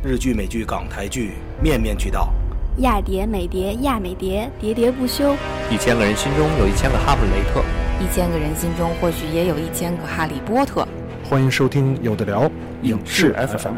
[0.00, 2.32] 日剧、美剧、港台剧，面面俱到。
[2.78, 5.34] 亚碟、美碟、亚美蝶，喋喋不休。
[5.72, 7.60] 一千个人心中有一千个哈姆雷特，
[8.00, 10.86] 一千个人心中或许也有一千个哈利波特。
[11.28, 12.48] 欢迎收听有的聊
[12.82, 13.74] 影视 FM。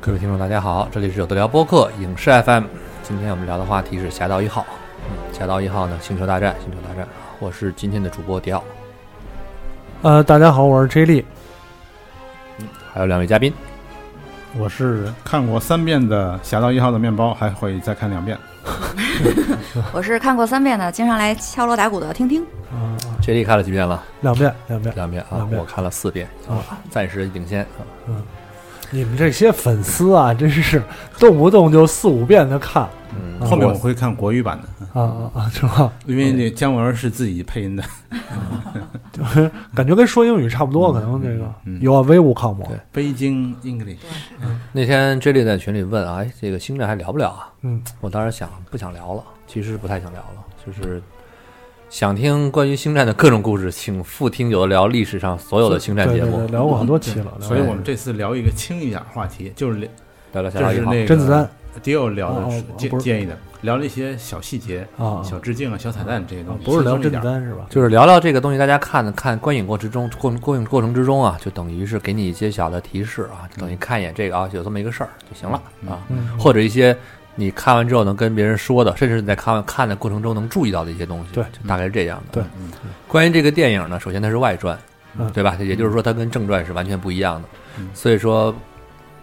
[0.00, 2.64] 各位听众，大家好，这里是有的聊播客影视 FM。
[3.04, 4.62] 今天我们聊的话题是《侠盗一号》。
[5.08, 7.06] 嗯，《侠盗一号》呢，星球大战，星球大战。
[7.38, 8.62] 我是今天的主播迪奥，
[10.02, 11.24] 呃，大家好，我是 J 莉，
[12.92, 13.54] 还有两位嘉宾。
[14.58, 18.36] 我是看过三遍的《侠盗一号》的面包，还会再看两遍。
[19.94, 22.42] 我是看过三遍的，经常来敲锣打鼓的听听。
[22.72, 24.02] 啊，J 莉看了几遍了？
[24.22, 24.92] 两遍，两遍。
[24.96, 26.58] 两遍啊，遍我看了四遍啊，
[26.90, 27.62] 暂时领先
[28.08, 28.10] 啊。
[28.94, 30.80] 你们这些粉丝啊，真是
[31.18, 35.90] 动不动就四五遍的看嗯，啊后面我会看国语版的，啊啊啊，是吧？
[36.06, 37.82] 因为那姜文是自己配音的。
[39.12, 42.78] 就是感觉跟说英语差不多，可能这个嗯有啊，威武抗魔对。
[42.90, 43.98] 北京 English，
[44.72, 47.48] 那天 J 莉在群里问啊，哎，这个星战还聊不聊啊？
[47.62, 51.02] 嗯，我当时想不想聊了，其实不太想聊了，就是
[51.92, 57.30] 想听关于星战的各种故事，请复听有的聊历史上所有的星战节目对对对，聊过很多期了。
[57.38, 59.90] 所以我们这次聊一个轻一点话题，就是聊
[60.32, 60.86] 聊聊侠盗一号。
[60.86, 61.46] 就是那个甄子丹
[61.82, 67.12] 迪奥聊的建建议的，聊了一些小细节、啊，小致敬啊、小彩蛋这些东西，不是聊甄。
[67.12, 67.66] 子丹是吧？
[67.68, 76.96] 就是聊聊这个东西，大家看看观影过程中过过影过程之中啊，就等于是给你一些小的提示啊，就等于看一眼这个啊，有这么一个事儿就行了啊，嗯，或者一些
[77.34, 82.42] 你看完之后能跟别人说的，甚至你在看完看的过程中能注意到的一些东西，对，就大概是这样的。
[82.42, 82.44] 对，
[83.08, 84.78] 关于这个电影呢，首先它是外传，
[85.32, 85.56] 对吧？
[85.60, 87.48] 也就是说，它跟正传是完全不一样的。
[87.94, 88.54] 所以说，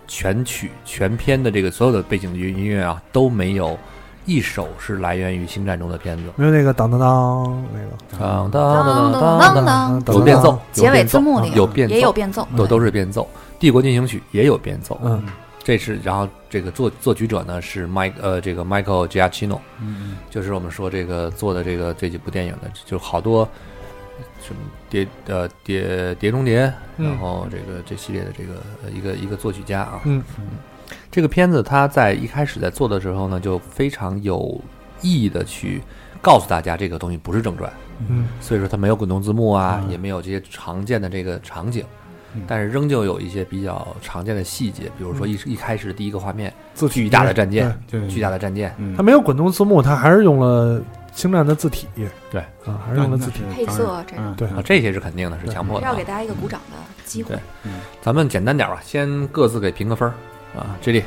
[0.08, 3.78] 全曲全篇的这个所有的背景音乐啊，都没有
[4.26, 6.24] 一首是来源于《星战》中的片子。
[6.36, 7.86] 没有那个当当当，那个
[8.18, 13.30] 当当当当当当，有变奏，结尾字幕里有变，也有变奏，都都是变奏。
[13.60, 15.24] 帝国进行曲也有变奏，嗯。
[15.70, 23.48] 这是然后这个作作曲者呢是 Mike 呃这个 Michael Giacchino，嗯就是我们说这个做的这个这几部电影的，就是好多
[24.42, 24.60] 什么
[24.90, 27.06] 碟呃碟碟中谍，嗯。
[27.06, 28.54] 然后这个这系列的这个
[28.84, 30.24] 呃一个一个作曲家啊，嗯。
[30.40, 30.48] 嗯。
[31.12, 34.60] 这个片子他在一开始在做的时候呢，就非常有
[35.02, 35.84] 意义的去
[36.20, 37.72] 告诉大家这个东西不是正传，
[38.08, 38.28] 嗯。
[38.42, 39.92] 所以说他没有滚动字幕啊，嗯。
[39.92, 41.86] 也没有这些常见的这个场景。
[41.86, 41.99] 嗯，
[42.48, 47.76] 但是仍旧有一些比较常见的细节，比如说一一开始第一个画面，字体巨大的战舰，
[48.10, 50.82] 巨大的战舰，嗯它没有滚动字幕，它还是用了
[51.14, 51.88] 星战的字体。
[52.32, 53.42] 对啊，还是用了字体。
[53.54, 56.04] 配色这种对啊，这些是肯定的，是强迫的啊要给。
[56.04, 57.72] 大家一个鼓掌的机会对。
[58.02, 60.14] 咱们简单点吧，先各自给评个分儿
[60.60, 60.78] 啊。
[60.82, 61.04] 这里，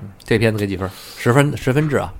[0.00, 0.88] 嗯这片子给几分？
[1.16, 2.12] 十分，十分制啊。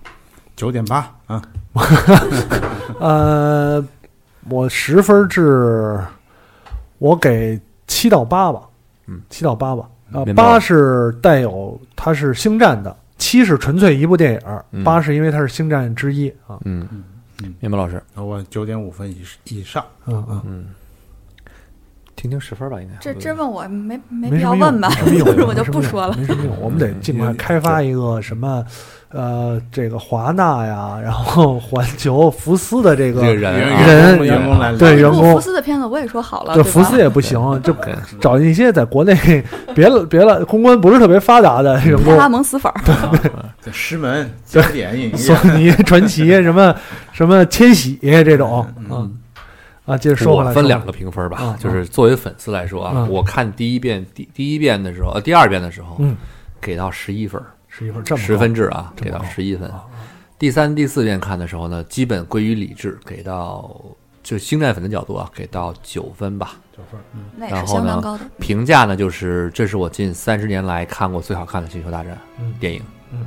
[0.54, 1.42] 九点八啊，
[3.00, 3.82] 呃，
[4.50, 5.98] 我十分制，
[6.98, 8.62] 我给七到八吧。
[9.06, 9.88] 嗯，七到八吧。
[10.12, 16.58] 啊，八是带有它是星战的，七是纯粹一部电嗯影，八是因为它是星战之一啊。
[16.64, 17.02] 嗯嗯
[17.42, 19.84] 嗯，面包老师，我九点五分以以上。
[20.06, 20.64] 嗯嗯，嗯，
[22.14, 22.94] 听听十分吧，应该。
[23.00, 26.14] 这这问我没没必要问吧没什么用， 我就不说了。
[26.16, 28.64] 没什么用，我们得尽快嗯开发一个什么，
[29.12, 35.32] 呃，这个华纳呀，然后环球、福斯的这个这个人啊人员工来对员工。
[35.32, 37.94] 福斯的片子我也说好了，对，福斯也不行，就对。
[38.20, 39.14] 找一些在国内
[39.74, 42.14] 别了别了公关不是特别发达的员工。
[42.14, 42.80] 开，发萌死粉儿，
[43.62, 46.74] 对石门经典影索业，尼、传奇什么
[47.12, 49.18] 什么千禧这种，嗯
[49.84, 53.10] 啊，接着说我分两个评分吧嗯，就是作为粉丝来说啊，嗯。
[53.10, 56.16] 我看第一遍第第一遍的时候，呃，第二遍的时候，嗯，
[56.60, 57.46] 给到十一分儿，
[57.82, 59.84] 十一分这么十分制啊，给到十一分啊。
[60.38, 63.80] 第三、第四遍看的时候呢，基本归于理智，给到
[64.22, 66.56] 就星战粉的角度啊，给到九分吧。
[66.76, 67.00] 九分，
[67.36, 68.24] 那也是然后呢相当高的。
[68.38, 72.82] 评价呢，就是这是我近三十年来看过最好看的《星球大战》嗯电影。
[73.12, 73.26] 嗯，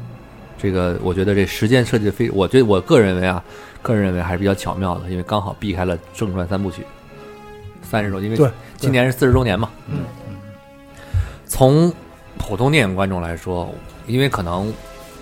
[0.57, 3.43] 这个我觉得这时间设计的非，我觉得我个人认为啊，
[3.81, 6.83] 个人认为还是比较巧妙的，因为刚好避开了正传三部曲
[7.81, 9.69] 三十周，因为今年是四十周年嘛。
[9.87, 9.99] 嗯
[11.45, 11.93] 从
[12.47, 13.73] 普通电影观众来说，
[14.05, 14.71] 因为可能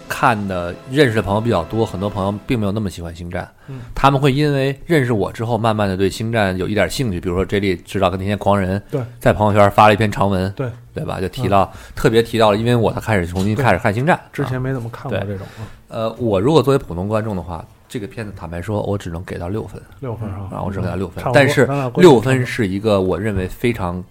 [0.10, 7.22] 看的认识的朋友比较多，很多朋友并没有那么喜欢星战，嗯他们会因为认识我之后，慢慢的对星战有一点兴趣。
[7.22, 11.22] 比如说 J 莉知道跟那些狂人对在朋友圈发了一篇长文，对对吧？
[11.22, 24.04] 就提到、特别提到了，因为我才开始重新开始看星战，之啊前没怎么看过这种啊，呃，我如果作为普通观众的话，这个片子坦白说，我只能给到六分六分啊，啊，我只能给到六分但是六分是一个我认为非常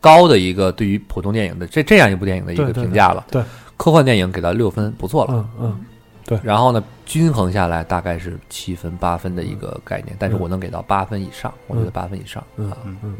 [0.00, 3.26] 高的一个对于普通电影的这这样一部电影的一个评价了。
[3.30, 3.42] 对，
[3.76, 5.34] 科幻电影给到六分不错了。
[5.34, 5.84] 嗯嗯，
[6.24, 13.16] 对然后呢，均衡下来大概是七分八分的一个概念，但是我能给到八分以上，我觉得八分以上嗯嗯，嗯，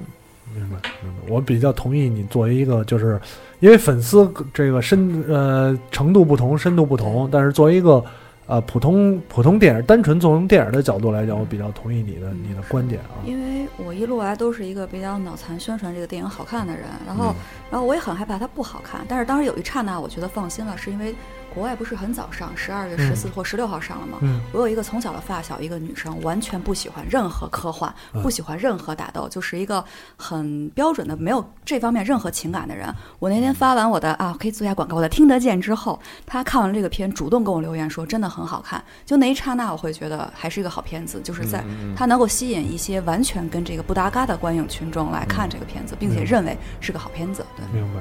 [0.55, 1.19] 明白明白。
[1.29, 3.21] 我比较同意你作为一个，就是
[3.61, 8.05] 因为粉丝这个深呃程度不同，深度不同，但是作为一个
[8.50, 13.23] 呃普通普通电影，单纯从电影的角度来讲，我比较同意你的你的观点啊。
[13.25, 17.32] 因为我一路来都是一个比较脑残宣传这个电影好看的人，然后，
[17.70, 21.14] 然后我也很害怕它不好看，但是当时有一刹那我觉得放心了，是因为
[21.55, 24.19] 国外不是很早上，十二月十四或十六号上了吗？
[24.23, 29.85] 嗯我有一个从小的发小，一个女生，完全不喜欢任何科幻，嗯不喜欢任何打斗，就是一个
[30.17, 32.93] 很标准的没有这方面任何情感的人。
[33.19, 38.82] 我那天发完我的啊，可以做一下广告，我的听得见之后，她看完这个片，主动跟我留言说真的很好看。
[39.05, 41.64] 就那一刹那，我会觉得还是一个好片子，就是在
[41.96, 47.44] 它能够吸引一些完全跟这个不搭嘎的观影群众来看这个片子，并且认为是个好片子。
[47.56, 47.81] 对。
[47.81, 48.00] 明白。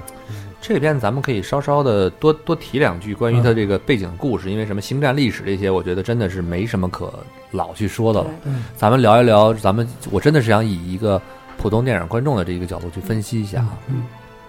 [0.62, 7.14] 这个片子咱们可以稍稍的多多提两句关于它这个背景故事，因为什么星战历史这些，我觉得真的是没什么可
[7.52, 8.30] 老去说的了。
[8.44, 8.66] 嗯。
[8.76, 11.22] 咱们聊一聊，咱们我真的是想以一个
[11.58, 14.04] 普通电影观众的这一个角度去分析一下啊，嗯。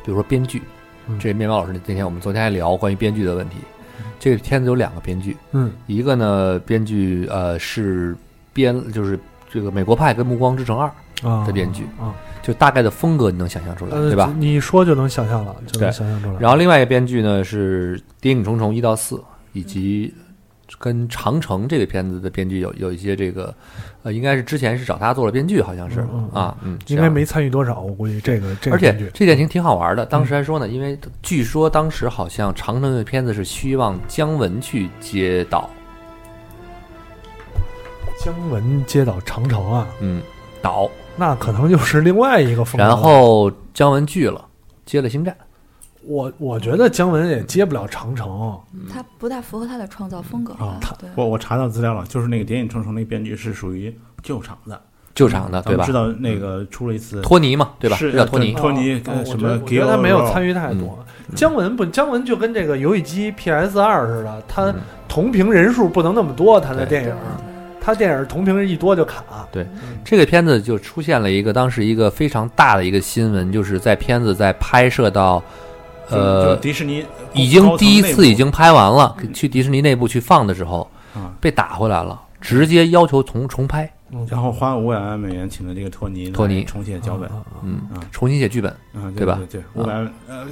[0.05, 0.63] 比如说编剧
[1.07, 3.57] 嗯，这面包老师那天我们昨天还聊关于编剧的问题。
[4.19, 5.71] 这个片子有两个编剧，嗯。
[5.87, 8.17] 一个呢编剧呃是
[8.53, 9.19] 编就是
[9.49, 10.87] 这个美国派跟暮光之城二
[11.23, 12.15] 啊的编剧，啊，
[12.51, 14.35] 就大概的风格你能想象出来，呃对吧？
[14.37, 15.93] 你一说就能想象了，就能对。
[15.93, 16.37] 想象出来。
[16.41, 20.13] 然后另外一个编剧呢是《谍影重重》一到四，以及
[20.79, 23.55] 跟《长城》这个片子的编剧有有一些这个，
[24.03, 26.01] 呃，应该是之前是找他做了编剧，好像是。
[26.01, 26.43] 嗯嗯嗯。
[26.43, 35.69] 啊，嗯，应该没参与多少，我估计这个这个而且这点挺挺好玩的，当时还说呢，因为据说当时好像《长城》的片子是希望姜文去接导，
[38.25, 40.21] 姜文接导长城啊，嗯，
[40.63, 42.83] 导，那可能就是另外一个风格。
[42.83, 44.43] 然后姜文拒了，
[44.87, 45.37] 接了《星战》。
[46.03, 48.59] 我我觉得姜文也接不了长城，
[48.91, 50.97] 他不太符合他的创造风格啊他？
[51.15, 54.81] 我我查到资料了，就是那个《谍影重重》那个编剧是属于旧厂的，
[55.15, 55.93] 旧厂的，对吧知？
[55.93, 57.97] 道那个出了一次托尼嘛，对吧？
[57.97, 58.55] 是叫托尼。
[58.55, 60.99] 托尼什么觉得我觉得他没有参与太嗯多。
[61.37, 64.77] 姜文不，姜文就跟这个游戏机 PS 二似的，他嗯
[65.07, 67.15] 同屏人数不能那么多，他的电影，
[67.81, 69.25] 他电影同屏一多就卡。
[69.51, 69.67] 对
[70.05, 75.43] 这个片子就出现了一个当时一个非常大的一个新闻，就是在片子在拍摄到，
[76.09, 83.91] 呃，迪士尼已经第一次已经拍完了，去迪士尼内部去放的时候啊，被打回来了，直接要求重重拍，
[84.29, 86.65] 然后花五百万美元请的这个托尼托尼。
[86.65, 87.29] 重写脚本，
[87.65, 89.41] 嗯啊，重新写剧本，啊，对吧？
[89.51, 90.47] 对对，五百万呃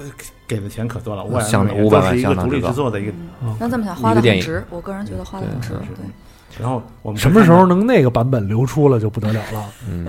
[0.46, 3.12] 给的钱可多了，五百万美元500万都是一个独立制作的一个。
[3.58, 5.70] 那这么想花的很值，我个人觉得花的很值。
[5.70, 5.96] 对。
[5.96, 6.06] 对，
[6.58, 9.64] 然后我们什么时候能那个版本流出了就不得了了。
[9.88, 10.06] 嗯，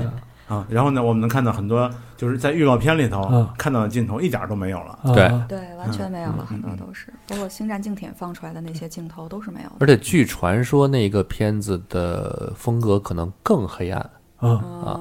[0.47, 0.65] 啊？
[0.69, 4.99] 然后呢，我们能看到很多就是在预告片里头嗯看到的镜头一点儿都没有了。
[5.03, 5.13] 啊。
[5.13, 5.31] 对。
[5.47, 9.75] 对，完全没有了，嗯很多都是，包括《星战》竞舔放出来的那些镜头都是没有的。
[9.79, 14.09] 而且据传说那个片子的风格可能更黑暗。
[14.37, 14.49] 啊。
[14.49, 14.99] 啊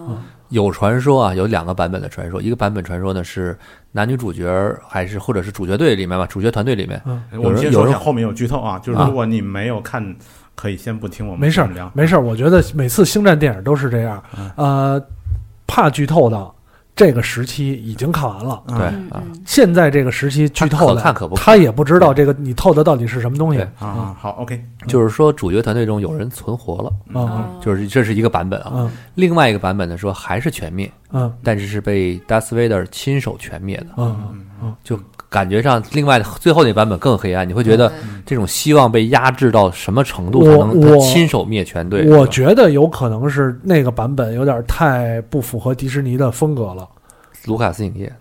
[0.49, 3.55] 有传说啊，有两个版本的传说，一个版本传说呢是
[3.93, 9.05] 男女主角儿还是或者是主角队里面吧，主角团队里面嗯，我们先有人说一下后面有剧透啊，就是啊。
[9.07, 10.17] 如果你没有看，
[10.59, 11.89] 可以先不听我们没事儿聊。
[11.95, 14.21] 没事儿，我觉得每次星战电影都是这样。
[14.37, 15.07] 嗯，呃，
[15.69, 16.51] 怕剧透的
[16.97, 18.61] 这个时期已经看完了。
[18.67, 18.77] 嗯。
[18.77, 21.45] 对啊，现在这个时期剧透他可的，看可不看。
[21.45, 23.59] 他也不知道这个你透的到底是什么东西。
[23.59, 26.89] 对啊啊，好，OK，就是说主角团队中有人存活了，
[27.21, 27.61] 啊嗯。
[27.61, 28.73] 就是这是一个版本啊。
[28.75, 28.91] 嗯。
[29.15, 31.33] 另外一个版本呢说还是全灭，嗯。
[31.45, 34.75] 但是是被 Darth Vader 亲手全灭的，嗯嗯。
[34.83, 34.99] 就
[35.31, 37.93] 感觉上另外最后那版本更黑暗，你会觉得
[38.25, 42.09] 这种希望被压制到什么程度才能亲手灭全队？
[42.11, 46.89] 我觉得有可能是那个版本有点太不符合迪士尼的风格了。
[47.45, 48.13] 卢卡斯影业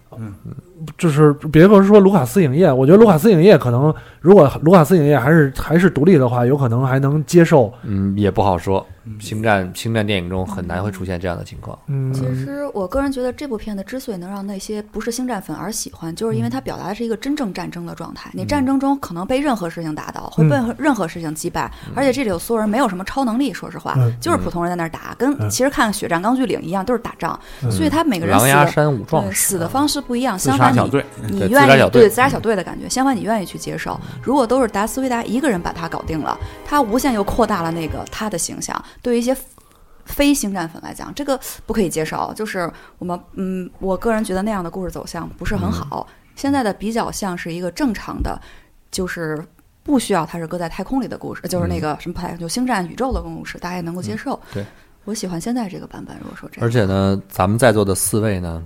[0.98, 7.74] 就是别说说卢卡斯影业，我觉得卢卡斯影业可能，如果卢卡斯影业还是还是独立的话，有可能还能接受。
[7.84, 8.86] 嗯也不好说。
[9.22, 11.80] 星战星战电影中很难会出现这样的情况。
[11.88, 18.30] 嗯，其实我个人觉得这部片子之所以能让那些不是星战粉而喜欢，就是因为它表达的是一个真正战争的状态。
[18.34, 27.40] 你战争中可能被任何事情打倒，会被任何事情击败，而且这里有所有人没有什么超能力，说实话嗯，就是普通人在那儿打，跟嗯其实看《血战钢锯岭》一样，都是打仗。
[27.64, 34.00] 嗯所以他每个人狼牙死的山五壮士死的方式不一样，相反你杀小队，你愿意对自杀小队的感觉，相反你愿意去接受。
[34.22, 39.36] 如果都是达斯维达一个人把他搞定了，他无限又扩大了那个他的形象，对于一些
[40.06, 42.34] 非星战粉来讲，这个不可以接受。
[42.36, 46.08] 就是我们嗯，我个人觉得那样的故事走向不是很好。
[46.36, 48.40] 现在的比较像是一个正常的，
[48.92, 49.44] 就是。
[49.88, 54.38] 不需要它是搁在太空里的故事，就是那个什么太就星战宇宙的故事，大家也能够接受。
[54.54, 54.66] 对，
[55.06, 56.14] 我喜欢现在这个版本。
[56.20, 58.62] 如果说这样，而且呢，咱们在座的四位呢，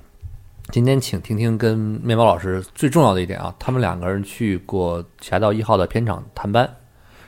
[0.72, 6.68] 今天请听听跟面包老师最重要的一点啊，他们两个人去过《侠盗一号》的片场探班，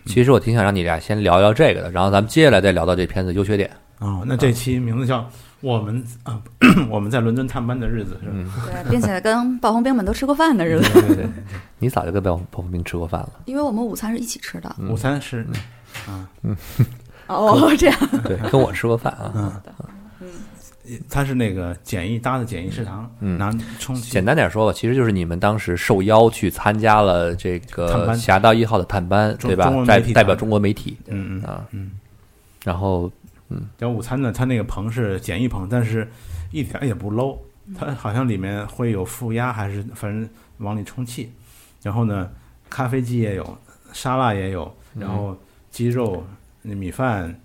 [0.05, 3.69] 其实我挺想让你俩先聊聊这个的，然后咱们接下来再聊到这片子优缺点。
[4.00, 5.19] 哦，那这期名字叫
[5.59, 6.41] 《我们啊
[6.89, 8.31] 我们在伦敦探班的日子》是吧？
[8.33, 8.50] 嗯，
[8.83, 11.29] 对，并且跟暴风兵们都吃过饭的日子，对对对，
[11.79, 13.33] 你早就跟暴暴风兵吃过饭了。
[13.43, 14.73] 因为我们午餐是一起吃的。
[14.79, 15.45] 嗯午餐是
[16.07, 16.29] 啊，
[17.27, 19.31] 哦，这样，对，跟我吃过饭啊。
[19.35, 19.62] 嗯，
[21.09, 23.37] 它是那个简易搭的简易食堂，嗯。
[23.37, 29.71] 拿充气，简单点说吧，其实就是你们当时受邀去参加了这个侠盗一号的探班，对吧？
[29.85, 30.97] 代代表中国媒体。
[31.07, 31.91] 嗯嗯啊，嗯。
[32.63, 33.11] 然后
[33.77, 36.07] 然后午餐呢，它那个棚是简易棚，但是
[36.51, 37.37] 一点也不 low，
[37.77, 41.31] 它好像里面会有负压，还是反正往里充气。
[41.81, 42.29] 然后呢，
[42.69, 43.57] 咖啡机也有，
[43.91, 45.37] 沙拉也有，然后
[45.69, 46.25] 鸡肉、
[46.61, 47.37] 那米饭，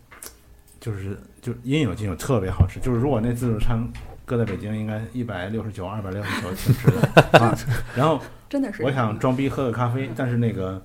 [0.80, 1.18] 就是
[1.49, 2.78] 就应有尽有，特别好吃。
[2.81, 3.83] 就是如果那自助餐
[4.26, 7.57] 搁在北京，应该一百六十九、二百六十九挺值的 啊。
[7.97, 8.83] 然后真的是。
[8.83, 10.83] 我想装逼喝个咖啡，但是那个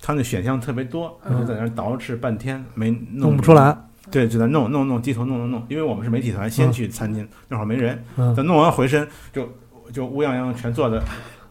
[0.00, 3.74] 它那选项特别多，我就在那儿捯饬半天没弄弄不出来。
[4.10, 9.48] 对，就在弄弄弄，低头弄弄弄，因为我们是媒体团，先去餐厅，那会儿没人，嗯等弄完回身就
[9.92, 11.02] 就乌泱泱全坐的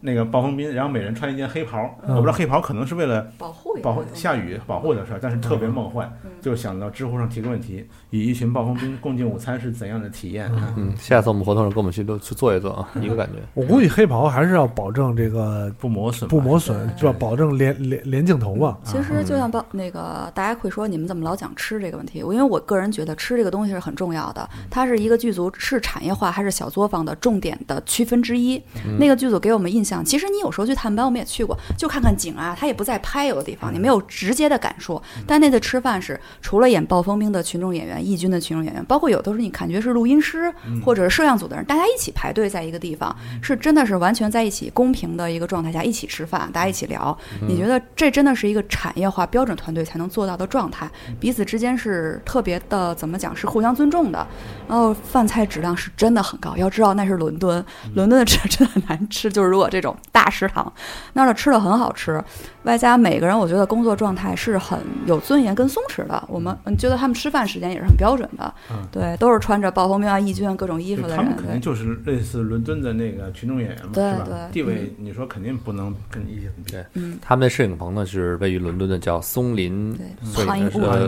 [0.02, 10.52] 那个暴风兵，然后每人穿一件黑袍，嗯我不知道黑袍可能是为了保护保护下雨保护的事儿，但是特别梦幻，就想到知乎上提个问题：与一群暴风兵共进午餐是怎样的体验？
[10.54, 13.34] 啊嗯，下次我们活动上跟我们去都去做一做啊，一个感觉。
[13.54, 18.78] 我估计黑袍还是要保证这个不磨损，不磨损，是吧保证连连连镜头吧。
[18.84, 22.20] 其实就像报那个，大家会说你们怎么老讲吃这个问题？
[22.20, 28.62] 因为我个人觉得吃这个东西是很重要的，它是一个剧组是产业化还是小作坊的重点的区分之一。
[28.98, 35.02] 那个剧组给我们印象，其实你有时候去探班，我们也去过，就看看景啊，他也不在拍有的地方，你没有直接的感受。
[35.28, 40.54] 但那次吃饭是除了演暴风兵的群众演员、义军的群众演员，包括有的时候你感觉是录音师
[40.86, 47.18] 或者是摄像组的人，大家一起排队在一个地方，是真的是完全在一起公平的一个状态下一起吃饭，大家一起聊。
[47.48, 50.90] 你觉得这真的是一个产业化标准团队才能做到的状态？
[51.20, 54.26] 彼此之间是特别的，怎么讲是互相尊重的。
[54.68, 57.64] 然后饭菜质量是真的很高，要知道那是伦敦，
[57.96, 59.30] 伦敦的吃 真的很难吃。
[59.32, 60.72] 就是如果这种大食堂，
[61.14, 62.24] 那儿的吃的很好吃，
[62.64, 66.24] 外加每个人我觉得工作状态是很有尊严跟松弛的。
[66.28, 66.78] 我们嗯。
[66.78, 68.88] 觉得他们吃饭时间也是很标准的，嗯。
[68.92, 71.62] 对，都是穿着暴风兵啊、义军啊各种衣服的人他们，肯定。
[71.62, 74.26] 就是类似伦敦的那个群众演员嘛，对是吧？
[74.30, 74.52] 对。
[74.52, 76.72] 地位你说肯定不能跟一线比。
[76.72, 76.86] 对。
[76.94, 80.64] 嗯，他们的摄影棚呢是位于伦敦的，叫松林对摄影是潘一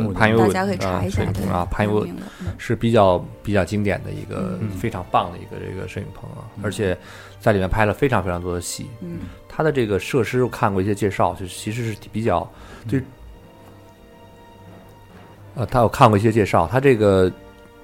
[0.05, 2.47] 物物潘一物大家可以查一下啊，潘一物有名的嗯。
[2.57, 4.69] 是比较比较经典的一个嗯。
[4.71, 6.97] 非常棒的一个这个摄影棚啊，而且
[7.43, 8.87] 在里面拍了非常非常多的戏。
[9.01, 9.19] 嗯，
[9.49, 12.49] 它的这个设施我看过一些介绍，就是其实是比较
[12.87, 13.03] 对，
[15.55, 17.29] 呃，他有看过一些介绍，他这个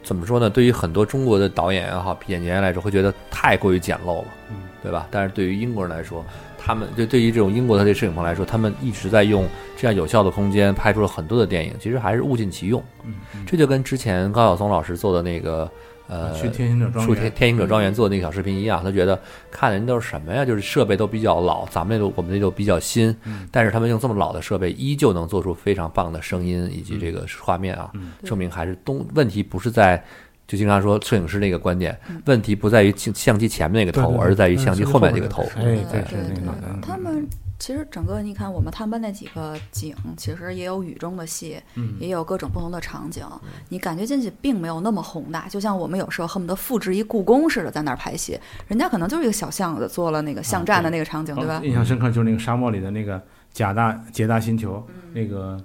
[0.02, 0.50] 怎么说呢？
[0.50, 5.06] 对于很多中国的导演也好、演员来说，会觉得太过于简陋了，嗯，对吧？
[5.12, 6.26] 但是对于英国人来说，
[6.58, 12.82] 他们就对于这种英国的这摄影棚来说，他们一直在用这样有效的空间拍出了很多的电影，其实还是物尽其用。
[13.04, 15.70] 嗯，这就跟之前高晓松老师做的那个
[16.10, 19.18] 呃，去天行者庄出园天天行者庄园做那个小视频一样，他觉得
[19.52, 20.44] 看的人都是什么呀？
[20.44, 30.04] 就是设备都比较老，咱们那都我们那都比较新，嗯但是他们用这么老的设备，依旧能做出非常棒的声音以及这个画面啊，嗯证明还是东问题不是在。
[30.50, 35.44] 就经常说摄影师那个观点，嗯问题不在于相相机前面那个头，对对对而是在于相机后面这个嗯头。
[35.56, 36.62] 对，对，是那个脑袋。
[36.82, 37.28] 他们
[37.60, 43.24] 其实整个你看，我们探班那几个景，其实也有雨中的戏，嗯也有各种不同的场景。
[43.68, 51.62] 你感觉进去并没有那么宏大，就像我们有时候恨不得复制一故宫似的在那儿拍戏，人家可能就是一个小巷子做了那个巷战的那个场景，对吧哦？
[51.64, 53.22] 印象深刻就是那个沙漠里的那个
[53.54, 55.64] 贾大捷达星球，嗯那个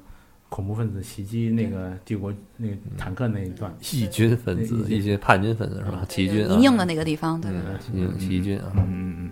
[0.54, 6.06] 恐怖分子袭击那个帝国那个坦克那一段，义军分子，一些叛军分子是吧？
[6.08, 7.58] 起义军啊，泥泞的那个地方，对吧？
[7.92, 8.70] 嗯，起义军啊。
[8.76, 9.30] 嗯嗯嗯，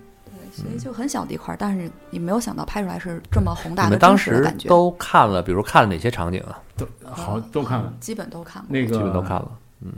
[0.51, 4.69] 所以就很小的一块儿，但是你没有想到拍出来是这么宏大的当时真实的感觉。
[4.69, 6.61] 都看了，比如看了哪些场景啊？
[6.77, 7.95] 都好都看了。
[8.01, 8.67] 基本都看了。
[8.69, 9.59] 那个基本都看了。
[9.83, 9.93] 嗯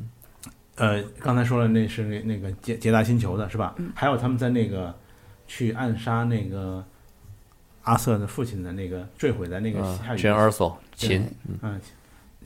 [0.74, 3.74] 呃，刚才说了，那是那那个捷捷达星球的是吧？
[3.78, 4.94] 嗯还有他们在那个
[5.46, 6.84] 去暗杀那个
[7.84, 11.80] 阿瑟的父亲的那个坠毁在那个嗯下雨 a n Erso 秦，嗯，嗯，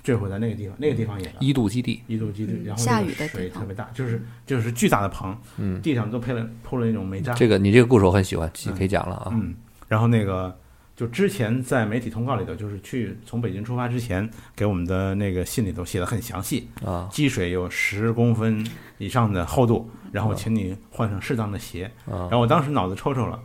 [0.02, 2.64] 坠毁在那个地方，那个地方也一度基地，一度基地，嗯。
[2.64, 9.30] 然后下雨的水特别大，就是就是巨大的棚，嗯，地上都配了铺了那种煤渣，这个你这个故事我很喜欢，可以讲了啊。
[9.32, 9.54] 嗯，
[9.88, 10.56] 然后那个
[10.96, 17.08] 就之前在媒体通告里头，就是去从北京出发之前给我们的那个信里头写的很详细，啊。
[17.12, 18.66] 积水有十公分
[18.98, 21.90] 以上的厚度，然后请你换上适当的鞋。
[22.06, 22.22] 啊。
[22.22, 23.38] 然后我当时脑子抽抽了。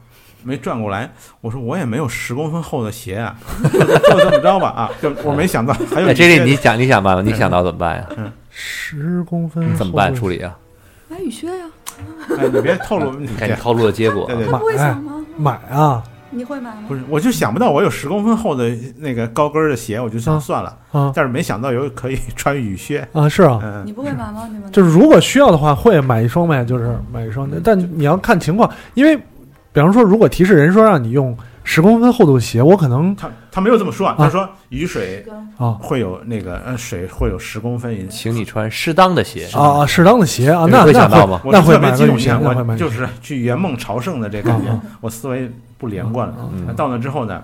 [0.43, 1.09] 没转过来，
[1.41, 3.35] 我说我也没有十公分厚的鞋啊，
[3.71, 8.05] 就 就这么着吧啊， 就我没想到还有哎，这里你想你想办法，你想到怎么办呀？
[8.17, 10.55] 嗯十公分怎么办处理啊？
[11.09, 11.65] 买雨靴呀，
[12.37, 15.13] 哎，你别透露，你看你透露的结果啊，对对他不会想吗？
[15.37, 16.03] 买啊？
[16.35, 16.83] 你会买吗？
[16.87, 23.07] 不是，我就想不到我有十公分厚的那个高跟儿的鞋，我就想啊算了，啊但是没想到有可以穿雨靴。
[23.13, 24.47] 啊，是啊，嗯你，不会买吗？
[24.51, 27.59] 你们就是如果需要的话，会买一双呗，就是买一双的。
[27.63, 29.19] 但你要看情况，因为
[29.73, 35.25] 比方说，如果提示人说让你用十公分厚度的鞋，我可能他他没有这么说啊，他说雨水
[35.57, 35.71] 啊。
[35.81, 39.47] 会有那个呃水会有十公分以请你穿适当的鞋。
[39.53, 41.41] 啊啊适当的鞋啊，那那会想到吗？
[41.43, 46.35] 我是特别那会买激动一下，个雨鞋那会买我就是去圆梦朝圣的这感觉啊，我思维不连贯了。
[46.53, 46.65] 嗯。
[46.67, 47.41] 那到那之后呢，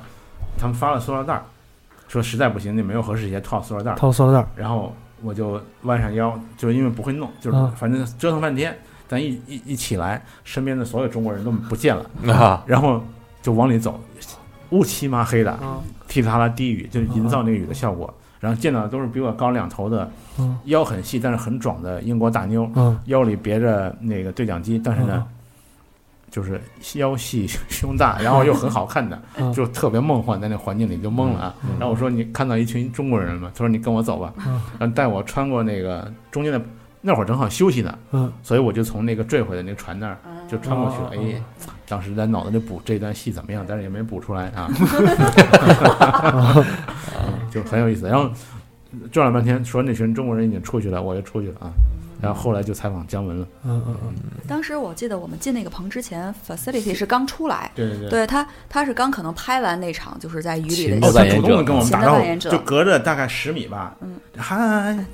[0.57, 1.41] 他们发了塑料袋儿，
[2.07, 4.47] 说实在不行你没有合适鞋套塑料袋儿，套塑料袋儿。
[4.55, 4.93] 然后
[5.23, 7.73] 我就弯上腰，就是因为不会弄，就是啊。
[7.75, 8.77] 反正折腾半天，
[9.09, 13.03] 咱一一一起来，身边的所有中国人都不见了，啊，然后
[13.41, 13.99] 就往里走，
[14.69, 18.13] 乌漆嘛黑的，啊噼里啪啦低语，就是营造那个雨的效果。
[18.39, 25.25] 然后见到的都是比我高两头的，嗯腰很细但是很壮的英国大妞，嗯腰里别着那个对讲机，但是呢，
[26.31, 26.61] 就是
[26.95, 31.55] 腰细 胸大，然后又很好看的， 嗯就特别梦幻，在那环境里就懵了啊。
[31.63, 33.51] 嗯然后我说你看到一群中国人了吗？
[33.53, 36.61] 他说你跟我走吧，嗯然后带我穿过那个中间的，
[37.01, 40.17] 那会儿正好休息呢，嗯所以我就从那个坠毁的那个船那儿
[40.49, 41.09] 就穿过去了。
[41.09, 41.41] 哦哎，
[41.87, 44.69] 当时在脑子里补这段戏怎么样，但是也没补出来啊，
[46.33, 46.65] 嗯
[47.51, 48.07] 就很有意思。
[48.07, 48.29] 然后
[49.11, 51.71] 转了半天，说那群中国人已经出去了，我就出去了啊。
[52.21, 54.13] 然后后来就采访姜文了，嗯嗯嗯
[54.47, 58.09] 当时我记得我们进那个棚之前，facility 是刚出来，对对对。
[58.09, 63.95] 对他他是刚可能拍完那场就是在雨里秦的扮演主动的跟我们打招呼，秦的扮演者就隔着大概十米吧。
[64.01, 64.55] 嗯，嗨，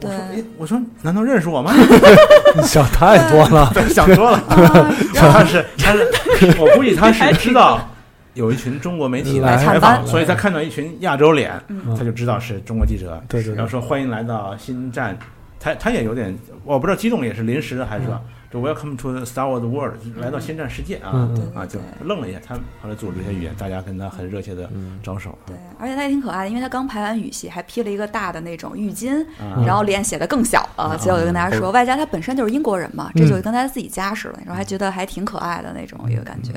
[0.01, 1.73] 我说，对哎，我说，难道认识我吗？
[2.55, 7.87] 你，想太多了，想多了，啊，然后 他是他是，我估计他是知道
[8.33, 15.17] 有一群中国媒体来来采访，所以他看到一群亚洲脸，嗯他就知道是中国记者，对对对，然后说欢迎来到新站，
[15.65, 22.53] 他他也有点，我不知道激动也是临时的还是说，就 Welcome to the Star Wars World，来到星战世界啊啊，就愣了一下，他
[22.83, 24.69] 后来组织一些语言，大家跟他很热切的
[25.01, 30.95] 招手，对，而且他也挺可爱的，因为他刚排完雨戏，还披了一个大的那种浴巾，啊然后脸写的更小了。
[30.99, 36.53] 结果我就跟大家说，外加他本身就是英国人嘛，这就跟他自己家似的，然后还觉得还挺可爱的那种一个感觉。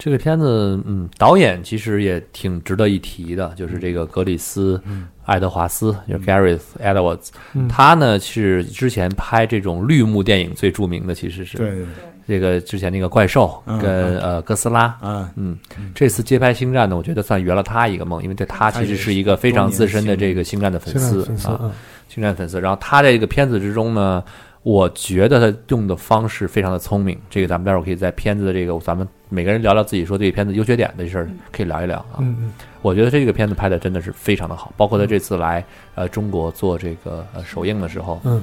[0.00, 4.82] 这个片子，嗯，导演其实也挺值得一提的，就是这个格里斯·
[5.26, 7.68] 爱德华斯，就是 Gareth Edwards，嗯。
[7.68, 11.86] 他呢是之前拍这种绿幕电影最著名的，其实是对。
[12.26, 14.20] 这个之前那个怪兽嗯跟嗯。
[14.20, 15.58] 呃哥斯拉，啊，嗯，
[15.94, 21.70] 这次接拍星战呢，我觉得算圆了他一个梦，因为对他其实是一个非常资深的这个星战的粉丝啊，
[22.08, 22.58] 星战粉丝。
[22.58, 24.24] 然后他在这个片子之中呢，
[24.62, 27.18] 我觉得他用的方式非常的聪明。
[27.30, 32.18] 这个咱们待会儿可以在片子的这个，咱们每个人聊聊自己说这个片子优缺点的事儿，可以聊一聊啊。
[32.18, 38.42] 嗯嗯我觉得这个片子拍的真的是非常的好，包括他这次来呃中国做这个呃首映的时候嗯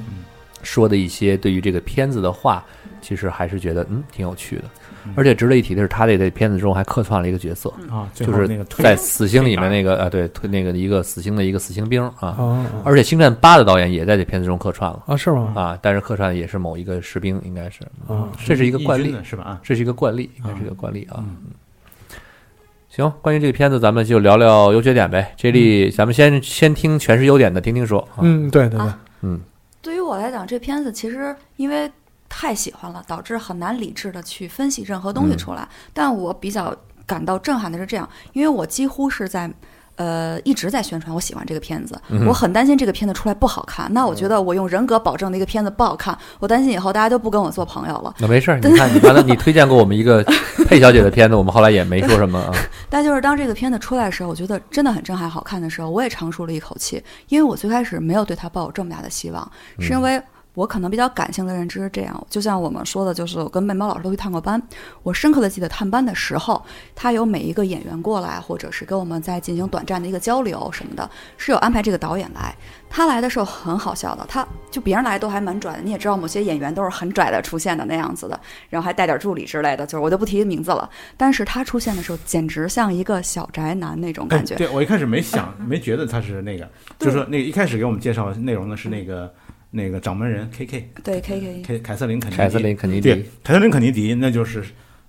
[0.63, 2.65] 说的一些对于这个片子的话，
[3.01, 4.63] 其实还是觉得嗯挺有趣的。
[5.15, 12.27] 而且值得一提的是，他在这片子中还客串了一个角色，啊，就是那个推在死星里面那个啊，对，推那个一个死星的一个死星兵啊。
[12.27, 15.53] 啊而且《星战八》的导演也在这片子中客串了啊是吗？
[15.55, 19.43] 啊，但是客串也是某一个士兵，应该是，啊这是一个惯例是吧？
[19.43, 21.19] 啊，这是一个惯例，应该是一个惯例啊。
[21.19, 21.37] 嗯
[22.89, 25.31] 行，关于这个片子，咱们就聊聊优缺点呗。
[25.37, 28.19] 这里咱们先先听全是优点的，听听说啊。
[28.23, 29.39] 嗯对对对啊，嗯
[29.81, 31.89] 对于我来讲，这片子其实因为
[32.29, 35.67] 太喜欢了，导致很难理智的去分析任何东西出来。
[35.93, 39.51] 但我比较感到震撼的是这样，因为我几乎是在。
[39.97, 43.91] 呃，一直在宣传我喜欢这个片子，我很担心这个片子出来不好看。
[43.91, 48.13] 那我觉得我用人格保证的一个片子不好看，我担心以后大家都不跟我做朋友了。
[48.19, 50.23] 那没事儿， 你看，你刚才你推荐过我们一个
[50.67, 52.53] 佩小姐的片子，我们后来也没说什么啊。
[52.91, 60.21] 但就是当这个片子出来的时候，我觉得真的很震撼、好看的时候，我也长舒了一口气，因为我最开始没有对它抱有这么大的希望，是因为
[60.57, 64.59] 我可能比较感性的认知是这样，就像我们说的，就是我跟面包老师都去探过班，
[65.03, 66.59] 我深刻的记得探班的时候，
[66.95, 72.55] 他有每一个演员过来，或者是跟我们在进行短暂的一个交流什么的，是有安排这个导演来。
[72.89, 78.39] 他来的时候很好笑的，他就别人来都还蛮拽的，你也知道，某些演员都是很拽的出现的那样子的，
[78.69, 80.89] 然后还带点助理之类的，就是我就不提名字了。
[81.15, 84.55] 但是他出现的时候，简直像一个小宅男那种感觉。
[84.55, 86.67] 哎对我一开始没想，没觉得他是那个，
[86.97, 89.31] 就是说那个一开始给我们介绍内容的是那个
[89.71, 93.01] 那个掌门人 K K 对，K K，凯凯瑟琳肯尼迪，凯瑟琳肯尼迪。
[93.01, 94.63] 对，凯瑟琳肯尼迪，那就是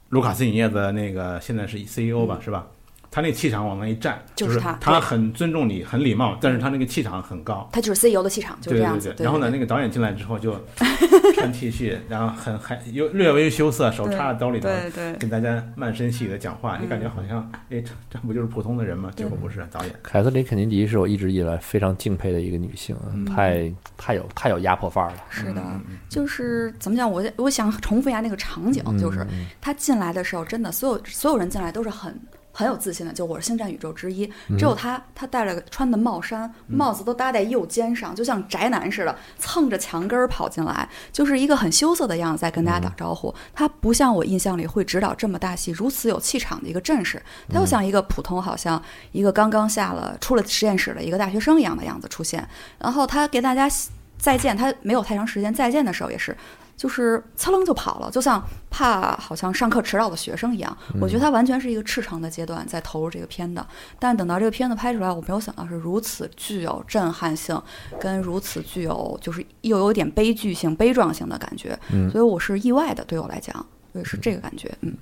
[0.08, 2.66] 卢卡斯影业的那个现在是 CEO 吧，是吧？
[3.10, 7.68] 他那气场往那一站，就是他他很尊重你，很礼貌，但是他那个气场很高。
[7.72, 9.08] 他就是 CEO 的气场，就是这样子。
[9.10, 10.52] 对对，然后呢，那个导演进来之后就
[11.34, 19.10] 穿 T 恤，然后很还又略微羞涩，手插在兜里头，对对跟大家慢声细语的讲话，你嗯感觉好像，哎，这这不就是普通的人吗？
[19.16, 19.94] 结果不是，导演。
[20.02, 25.16] 凯瑟琳·肯尼迪是我一直以来非常敬佩的一个女性，太太有太有压迫范儿了。
[25.30, 25.62] 是的，
[26.08, 27.10] 就是怎么讲？
[27.10, 32.14] 我我想重复一下那个场景，就是嗯他进来的时候，真的所有所有人进来都是很
[32.58, 34.28] 很有自信的，就我是星战宇宙之一。
[34.48, 43.32] 嗯只有他，他戴了个穿的帽衫，帽子都搭在右肩上，就像宅男似的，蹭着墙根儿跑进来，就是一个很羞涩的样子在跟大家打招呼。
[43.54, 52.44] 他不像我印象里会指导这么大戏、如此有气场的一个阵势，他又像一个普通，好像一个刚刚下了出了实验室的一个大学生一样的样子出现。
[52.80, 53.70] 然后他给大家
[54.18, 56.36] 再见，他没有太长时间再见的时候也是。
[56.78, 60.78] 就是噌楞就跑了，就像怕好像上课迟到的学生一样。
[61.00, 63.66] 我觉得他完全是一个赤诚的阶段在投入这个片的，
[63.98, 67.60] 但等到这个片子拍出来，我没有想到是如此具有震撼性，
[68.00, 71.76] 跟如此具有就是又有点悲剧性、悲壮性的感觉。
[71.90, 74.72] 嗯所以我是意外的，对我来讲，对是这个感觉。
[74.82, 74.94] 嗯，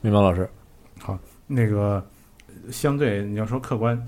[0.00, 0.48] 明白老师，
[1.00, 2.06] 好那个
[2.70, 4.00] 相对你要说客观，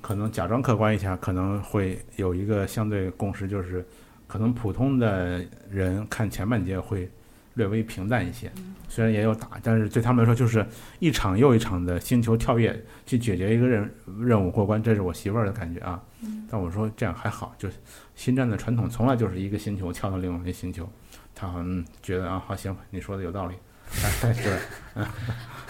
[0.00, 3.86] 可能假装客观一下，可能会有一个相对共识，就是
[4.30, 7.10] 可能普通的人看前半节会
[7.54, 8.48] 略微平淡一些，
[8.88, 10.64] 虽然也有打，但是对他们来说就是
[11.00, 16.00] 一场又一场的星球跳跃去解决一个任任务过关，这是我媳妇儿的感觉啊。
[16.48, 17.74] 但我说这样还好，就是
[18.14, 20.88] 星战的传统从来就是一个星球跳到另外一个星球，
[21.34, 23.54] 他好像觉得啊，好行，你说的有道理，
[24.22, 25.04] 哎，对。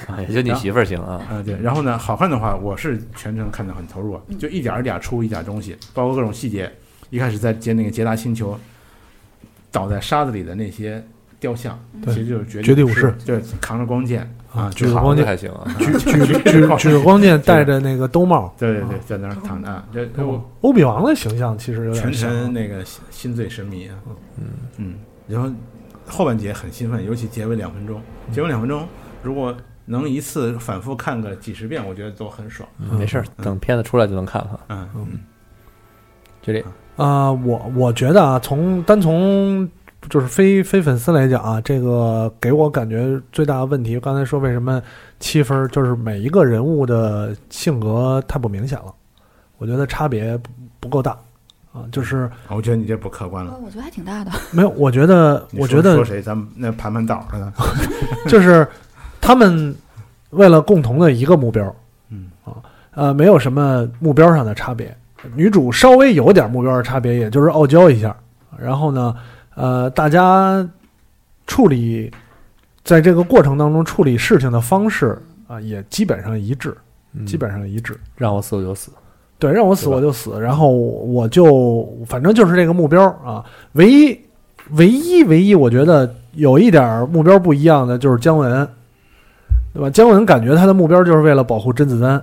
[0.08, 1.26] 哎也就你媳妇儿行啊。
[1.30, 1.58] 嗯， 对。
[1.62, 6.70] 然后呢，好看的话，我是全程看得很投入，就一点儿一点儿出一点儿东西，包括各种细节。
[7.10, 8.58] 一开始在接那个捷达星球，
[9.70, 11.04] 倒在沙子里的那些
[11.38, 18.54] 雕像，其实就是绝绝地武士，就是，扛着光剑啊，举着光剑还行啊，举举举举着光剑，戴着那个兜帽。
[18.58, 20.08] 对对对，在那儿躺着啊，这
[20.60, 22.30] 欧比王的形象其实有全点像。
[22.30, 23.96] 程那个心心醉神迷啊，
[24.38, 24.44] 嗯。
[24.76, 24.94] 嗯，
[25.26, 25.50] 然后
[26.06, 28.00] 后半节很兴奋，尤其结尾两分钟，
[28.32, 28.86] 结尾两分钟，
[29.22, 32.68] 如果能一次反复看个几十遍，我觉得都很爽。
[32.78, 34.60] 嗯没事儿，等片子出来就能看了。
[34.68, 34.88] 嗯。
[34.94, 35.06] 嗯。
[36.42, 36.64] 就这，
[37.04, 39.68] 啊、我我觉得啊，从单从
[40.08, 44.82] 就是非非粉丝来讲啊，这个给我感觉最大的问题，刚才说为什么
[45.18, 48.92] 七分儿，就是每一个人物的性格太不明显了，
[49.58, 51.16] 我觉得差别不不够大
[51.72, 53.52] 啊，就是我觉得你这不客观了。
[53.52, 54.30] 呃我觉得还挺大的。
[54.52, 56.20] 没有，我觉得我觉得说谁？
[56.20, 57.52] 咱们那盘盘道儿呢？
[58.28, 58.66] 就是
[59.20, 59.74] 他们
[60.30, 61.74] 为了共同的一个目标，
[62.08, 62.56] 嗯啊，
[62.92, 64.94] 呃，没有什么目标上的差别。
[65.35, 68.16] 女主稍微有点目标的差别，也就是傲娇一下。
[68.59, 69.14] 然后呢，
[69.54, 70.66] 呃，大家
[71.46, 72.11] 处理
[72.85, 76.76] 在这个过程当中处理事情的方式啊、也基本上一致，
[77.12, 77.98] 嗯基本上一致。
[78.16, 78.90] 让我死我就死。
[79.38, 83.42] 对，让我死我就死，然后我就反正就是这个目标啊。
[83.72, 84.20] 唯一
[84.72, 88.68] 唯一唯一，我觉得有一点儿目标不一样的就是姜文，
[89.72, 89.88] 对吧？
[89.88, 92.22] 姜文感觉他的目标就是为了保护甄子丹，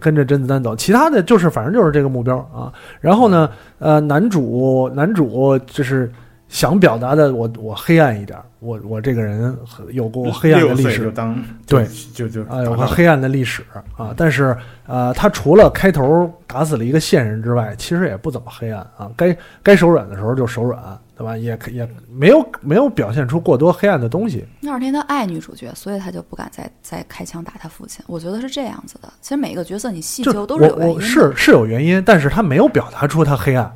[0.00, 2.72] 跟着甄子丹走，其他的就是反正就是这个目标啊。
[3.00, 6.10] 然后呢，呃，男主男主就是
[6.48, 9.56] 想表达的我我黑暗一点儿，我我这个人
[9.90, 13.64] 有过黑暗的历史六岁就，当对，就就啊，有达到个黑暗的历史
[13.96, 14.56] 啊，但是
[14.86, 20.80] 呃，他除了开头打死了一个线人之外，其实也不怎么黑暗啊，该该手软的时候就手软，
[21.16, 21.36] 对吧？
[21.36, 24.46] 也可也没有没有表现出过多黑暗的东西。
[24.60, 28.04] 那二天他爱女主角，所以他就不敢再再开枪打他父亲。
[28.06, 29.12] 我觉得是这样子的。
[29.20, 33.70] 其实每个角色你细究都是有原因是是有原因，但是他没有表达出他黑暗。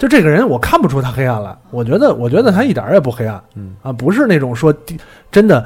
[0.00, 1.54] 就这个人，我看不出他黑暗来。
[1.70, 3.38] 我觉得，我觉得他一点也不黑暗。
[3.54, 4.74] 嗯啊，不是那种说
[5.30, 5.62] 真的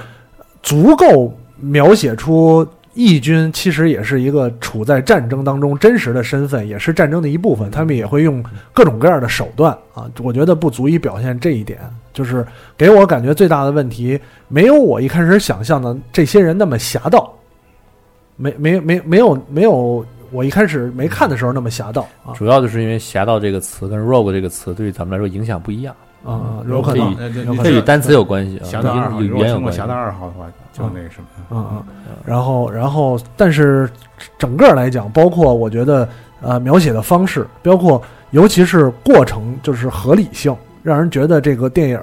[0.61, 7.71] 足够描写出义军其实也是一个处在战争当中真实的身份，也是战争的一部分。
[7.71, 8.43] 他们也会用
[8.73, 11.79] 各种各样的手段啊，我觉得不足以表现这一点。
[12.13, 12.45] 就是
[12.77, 14.19] 给我感觉最大的问题，
[14.49, 17.33] 没有我一开始想象的这些人那么侠盗，
[18.35, 22.35] 没没没没有没有我一开始没看的时候那么侠盗啊。
[22.35, 25.95] 主要就是因为“侠盗”这个词跟 “rogue” 这个词对于咱们来说影响不一样，
[26.25, 27.65] 啊，有可能，呃有可能。
[27.65, 29.87] 这与单词有关系啊，侠盗二号，与如果听过侠。
[29.87, 31.85] 盗二号的话，就那个什么，嗯嗯，
[32.27, 33.89] 然后然后，但是
[34.37, 36.09] 整个来讲，包括我觉得
[36.41, 42.01] 呃描写的方式，包括尤其是过程，就是合理性，让人觉得这个电影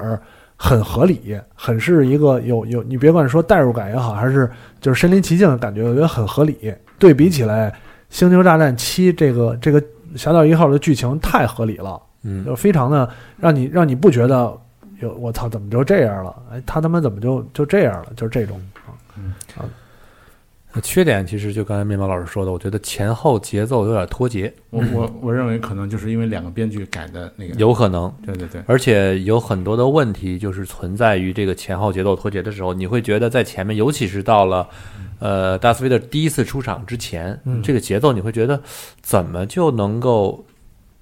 [0.56, 6.74] 很合理，很是一个有有，你别管说代入感也好，还是就是身临其境的感觉，我觉得很合理。
[7.00, 7.70] 对比起来，
[8.12, 9.82] 《星球大战七》这个这个
[10.16, 12.00] 《侠盗一号》的剧情太合理了。
[12.24, 14.56] 嗯就非常的让你让你不觉得
[15.00, 16.36] 有我操怎么就这样了？
[16.52, 18.14] 哎，他他妈怎么就就这样了？
[18.16, 28.14] 就是这种啊嗯啊，缺点其实就刚才面包老师说的，我觉得前后节奏有点脱节，我我我认为可能就是因为两个编剧改的那个，有可能。
[28.24, 34.70] 对对对，而且有很多的问题就是存在于这个前后节奏脱节的时候，你会觉得在前面，尤其是到了
[35.22, 37.62] 呃达斯维德第一次出场之前，嗯。
[37.64, 38.62] 这个节奏你会觉得
[39.02, 40.44] 怎么就能够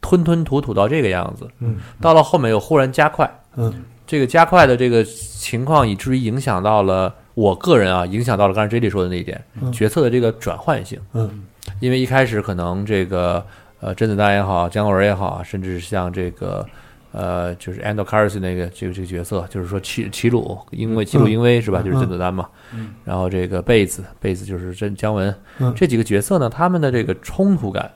[0.01, 1.47] 吞吞吐吐到这个样子？
[1.59, 3.73] 嗯，到了后面又忽然加快，嗯。
[4.05, 9.71] 这个加快的这个情况，以至于影响到了我个人啊，影响到了刚才 J D 说的那一点，嗯。
[9.71, 10.99] 角色的这个转换性。
[11.13, 11.45] 嗯。
[11.79, 13.45] 因为一开始可能这个
[13.79, 16.65] 呃甄子丹也好，姜文也好，甚至像这个
[17.11, 21.81] 呃就是 Andrew Carson 那个这个这个角色，就是说齐齐鲁，因为齐鲁英威是吧？
[21.83, 22.47] 嗯就是甄子丹嘛。
[22.73, 27.91] 嗯然后这个贝子，贝子就是甄姜文，嗯这几个角色呢，他们的这个冲突感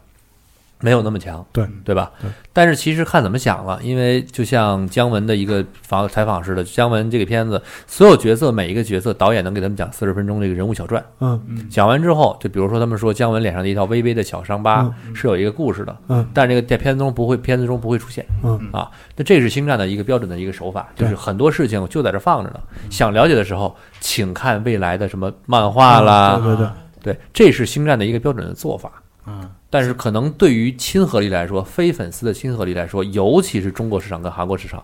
[0.84, 2.12] 没有那么强，对对吧？
[2.22, 11.04] 对但是其实看怎么想了，因为就像姜文的一个访采访似的，姜文这个片子所有角色每一个角色，导演能给他们讲四十分钟这个人物小传。
[11.22, 18.92] 嗯嗯讲完之后，就比如说他们说姜文脸上的一条微微的小伤疤是有一个故事的，嗯但这个在片子中不会，片子中不会出现嗯啊。
[19.16, 26.68] 那这是星战的一个标准的一个手法，就是很多事情就在这放着呢，想了解的时候，请看未来的什么漫画啦，对对
[27.02, 28.92] 对，对，这是星战的一个标准的做法。
[29.26, 34.84] 嗯但是可能对于亲和力来说，非粉丝的亲和力来说，尤其是中国市场跟韩国市场，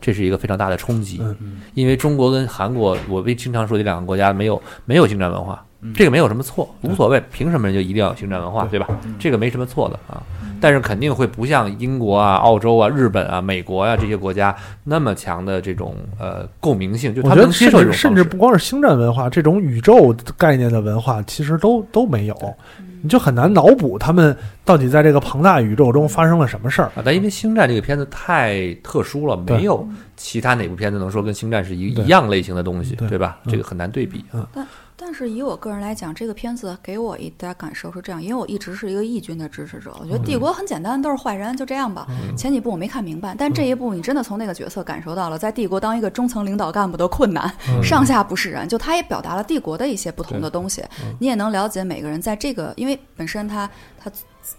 [0.00, 1.18] 这是一个非常大的冲击。
[1.20, 5.62] 嗯因为中国跟韩国，我被经常说这两个国家没有没有竞争文化，
[5.94, 8.78] 这个没有什么错，无所谓，凭什么人就一定要有星战文化，对。
[8.78, 8.88] 吧？
[9.18, 10.22] 这个没什么错的啊。
[10.60, 22.54] 但是肯定会不像英国啊、澳洲啊、日本啊、美国啊这些国家那么强的这种呃共鸣性，就他们能接受甚至不光是星战文化，这种宇宙概念的文化，其实都都没有，
[23.02, 26.92] 你就很难脑补他们到底在这个庞大宇宙中发生了什么事儿。
[26.94, 29.84] 啊，但因为《星战》这个片子太特殊了，没有
[30.16, 33.08] 其他哪部片子能说跟《星战》是一一样类型的东西，对。
[33.08, 33.38] 对吧？
[33.46, 33.50] 嗯。
[33.50, 34.46] 这个很难对比啊。
[34.54, 34.64] 但
[35.12, 42.06] 是以我个人来讲，这个片子给我一大感受是这样，因为我一直是一个义军的支持者，我觉得帝国很简单，都是坏人，就这样吧。
[42.36, 47.52] 前几部我没看明白，但这一部你真的从那个角色感受到了，在帝国当一个中层领导干部的困难，
[47.82, 48.68] 上下不是人。
[48.68, 50.82] 就他也表达了帝国的一些不同的东西，
[51.18, 54.10] 你也能了解每个人在这个，因为本身他他。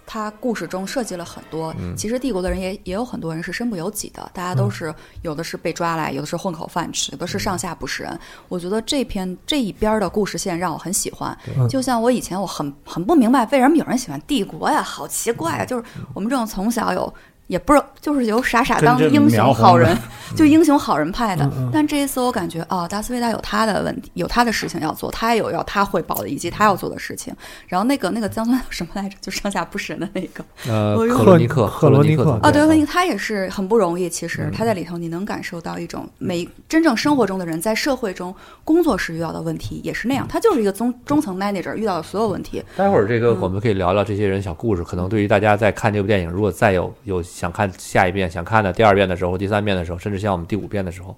[0.05, 8.19] 他故事中设计了很多，其实帝国的人也也有很多人是身不由己的，大家都是有的是被抓来，有的是混口饭吃，有的是上下不是人。
[8.47, 11.37] 我觉得这篇这一边的故事线让我很喜欢，
[11.69, 15.65] 就像我以前我很很不明白为什么有人喜欢帝国呀，好奇怪啊！
[15.65, 17.13] 就是我们这种从小有。
[17.47, 19.95] 也不是，就是由傻傻当英雄好人，
[20.35, 21.49] 就英雄好人派的。
[21.71, 27.35] 但这一次我感觉，哦，达斯维达有他的问题，有他的事情要做，他也有要他汇报的，以及他要做的事情。
[27.67, 29.15] 然后那个那个江村 什么来着？
[29.21, 34.09] 就上下不神的那个，呃，克罗尼克，克罗尼克啊，对，他也是很不容易。
[34.09, 40.27] 其实他在里头，你能感受到一种每真正生活中的人在社会中工作时遇到的问题也是那样。
[40.27, 42.63] 他就是一个中中层 manager 遇到的所有问题。
[42.75, 51.17] 待会儿这嗯个我们可以聊聊这些人小故事，可能对于大家在看这部电影，如果再有有想看下一遍、想看的第二遍的时候、第三遍的时候，甚至像我们第五遍的时候，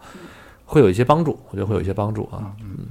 [0.64, 1.38] 会有一些帮助。
[1.50, 2.56] 我觉得会有一些帮助啊。
[2.62, 2.88] 嗯，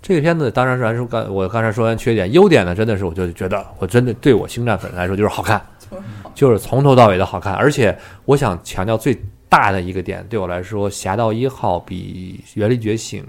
[0.00, 5.60] 这个片子当然是按说刚我刚才说完缺点，优点呢，真的是我就觉得我真的对我星战粉来说就是好看，
[6.32, 7.52] 就是从头到尾的好看。
[7.54, 13.24] 而且我想强调最大的一个点，对我来说，《侠盗一号》比《原力觉醒》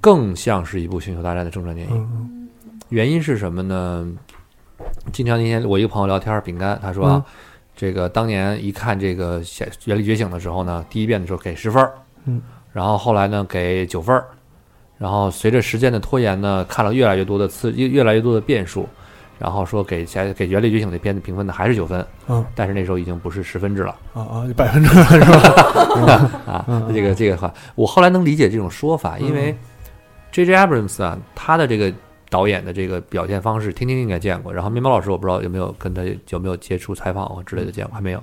[0.00, 1.94] 更像是一部星球大战的正传电影。
[1.96, 2.32] 嗯
[2.90, 4.06] 原因是什么呢？
[5.12, 7.32] 经常那天我一个朋友聊天，饼干他说啊，嗯
[7.76, 11.92] 这个当年一看这个《显原力觉醒》的时候呢，第一遍的时候给十分儿，
[12.24, 12.40] 嗯，
[12.72, 14.24] 然后后来呢给九分儿，
[14.96, 18.88] 然后随着时间的拖延呢，看了越来越多的次越越来越多的变数，
[19.38, 23.94] 然后说给侠给《原力觉醒》这片子评分呢还是九分，嗯但是那时候已经不是十分制了。
[24.14, 26.30] 啊啊，百分之 是吧？
[26.46, 29.54] 啊嗯，这个这个话，我后来能理解这种说法，因为
[30.32, 31.92] J J Abrams 啊，他的这个
[32.28, 34.52] 导演的这个表现方式，听听应该见过。
[34.52, 38.22] 然后面包老师，我不知道有没有跟他有没有接触采访或之类的见过，还没有。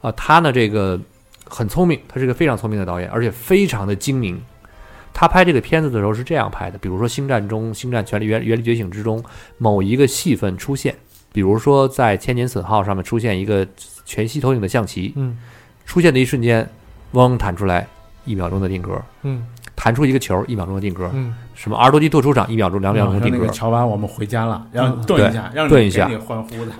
[0.00, 0.98] 啊，他呢这个
[1.46, 4.40] 很聪明，他是个非常聪明的导演，而且非常的精明。
[5.12, 9.22] 他拍这个片子的时候是这样拍的，比如说《星战》中，《星战：权力原原力觉醒》之中
[9.58, 10.94] 某一个戏份出现，
[11.32, 13.66] 比如说在千年损耗上面出现一个
[14.04, 15.36] 全息投影的象棋，嗯
[15.84, 16.66] 出现的一瞬间，
[17.12, 17.86] 嗡弹出来，
[18.24, 23.52] 一秒钟的定格，嗯弹出一个球，一秒钟的定格，嗯什么 R 多 D 特出场，一秒钟、两秒钟定格像那个。
[23.52, 26.08] 乔巴，我们回家了，然后嗯顿一下，让顿一下。
[26.08, 26.72] 给欢呼的，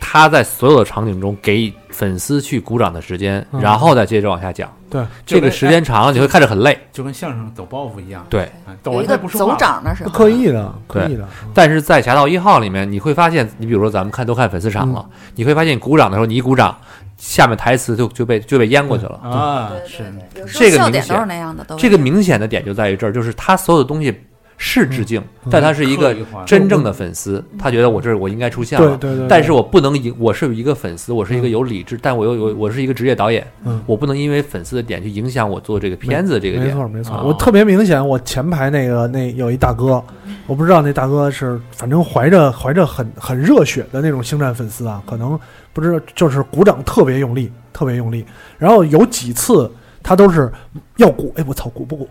[0.00, 3.60] 他在所有的场景中给粉丝去鼓掌的时间，嗯。
[3.60, 4.68] 然后再接着往下讲。
[4.90, 6.76] 对，这个时间长了，你会看着很累。
[6.92, 8.50] 就跟相声抖包袱一样，对，
[8.86, 16.76] 有一个走他不说话，长的时候，刻意的，刻意的，但是在《侠盗一号》里面，你会发现，你比如说咱们看都看粉丝场了，你会发现，你鼓掌的时候，你一鼓掌，
[17.24, 19.18] 下面台词就就被就被淹过去了。
[19.22, 20.04] 啊，对是。
[20.34, 24.14] 对对，这个明候笑点都显是那样的，都这个明显的点就在于这儿，就是他所有的东西
[24.58, 28.96] 是致敬，嗯但他是一个真正的粉丝，他觉得我这儿我应该出现了。
[28.98, 33.82] 对对对，但是我不能影，我是一个粉丝，我是一个有理智，但我又有我是一个职业导演，嗯。
[33.86, 36.66] 我不能因为粉丝的点去影响我做这个片子这个点。
[36.66, 40.02] 没错没错，啊我特别明显，我前排那个那有一大哥，
[40.46, 45.38] 我不知道那大哥是反正怀着怀着很很热血的那种星战粉丝啊，可能
[45.74, 48.24] 不知道就是鼓掌特别用力，特别用力，
[48.56, 49.70] 然后有几次
[50.02, 50.50] 他都是
[50.96, 52.08] 要鼓，哎我操鼓不鼓？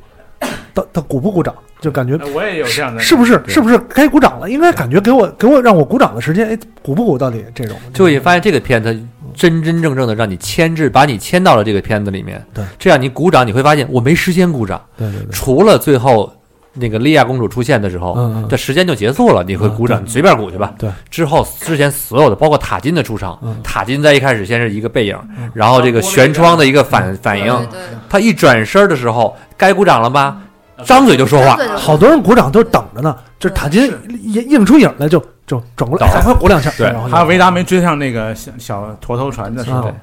[0.76, 1.56] 他他鼓不鼓掌？
[1.80, 4.50] 就感觉哎我也有这样的，是不是是不是该鼓掌了？
[4.50, 7.78] 应该感觉给我给我让我鼓掌的时间，哎鼓不鼓到底这种？
[7.94, 8.94] 就会发现这个片子
[9.34, 12.46] 真真正正的让你牵制，把你牵到了这个片子里面。
[12.54, 16.32] 对，这样你鼓掌，你会发现我没时间鼓掌，对对对，除了最后
[16.74, 18.48] 那个莉亚公主出现的时候，嗯嗯。
[18.50, 20.74] 这时间就结束了，你会鼓掌，随便鼓去吧。
[20.78, 23.56] 对，之后之前所有的，包括塔金的出场，嗯。
[23.64, 25.50] 塔金在一开始先是一个背影，嗯。
[25.54, 27.68] 然后这个悬窗的一个反反应，
[28.10, 30.38] 他一转身的时候，该鼓掌了吧？
[30.84, 31.56] 张嘴就说话。
[31.78, 36.72] 好多人鼓掌都等着呢，就是塔金映映出影来就就转过来，倒赶快鼓两下。
[36.78, 36.88] 对。
[36.88, 39.94] 然后就还有维达没追上那个小小驼头船的时候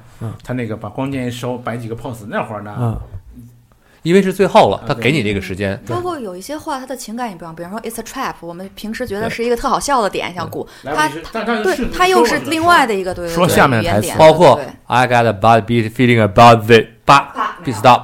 [0.43, 2.97] 他那个把光剑一收，摆几个 pose，那会儿呢，嗯
[4.03, 5.79] 因为是最后了，他给你这个时间。
[5.87, 11.07] 包括有一些话，他的情感也不一样，比方说 "It's a trap"，我们平时觉得是一个特好笑的点，像鼓，他
[11.63, 14.13] 对他又是另外的一个对对说对下面的台词。
[14.17, 16.90] 包括 I got a bad beat feeling about it，
[17.61, 18.01] 叭，be stop，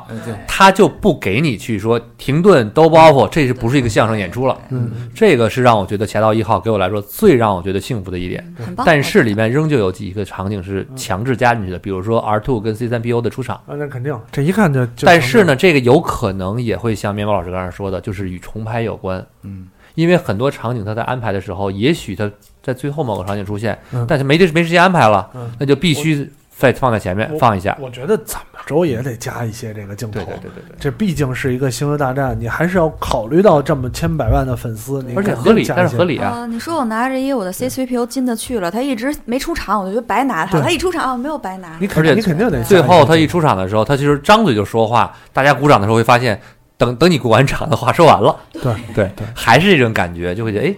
[0.48, 4.58] 他就不给你去说停顿兜包袱，这是不是一个相声演出了？
[4.70, 8.56] 嗯，这个是让我觉得《侠盗一号》给我来说最让我觉得幸福的一点。
[8.86, 13.56] 但是里面仍旧有几个场景是强制加进去的，比如说 R two 跟 C 三 PO 的出场。
[13.66, 14.86] 啊，那肯定，这一看就。
[15.02, 19.26] 但是呢，这个有可能也会像面包老师刚才说的，就是与重拍有关。
[19.44, 22.30] 嗯，因为很多场景他在安排的时候，也许他
[22.62, 27.78] 在最后某个场景出现，嗯但是没得没时间安排了，嗯那就必须再放在前面放一下。
[27.80, 30.20] 我觉得怎么着也得加一些这个镜头。
[30.22, 30.76] 对对对对对。
[30.80, 36.30] 这毕竟是一个星球大战，你还是要考虑到这么千百万的粉丝，你而且合理，但是合理啊。
[36.30, 40.60] 啊、你说我拿着一个我的 C 3 PO 进得去了，他一直没出场，我就觉得白拿他。
[40.60, 41.78] 他一出场啊，没有白拿。
[41.80, 46.42] 你肯而且你肯定得最后他一出场的时候，他其实张嘴就说话，大家鼓掌的时候会发现，
[46.76, 50.76] 等等你鼓完场的话说完了，对对对还是这种感觉，就会觉得哎，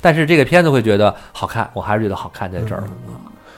[0.00, 2.84] 但是这个片子会觉得好看，我还是觉得好看在这儿。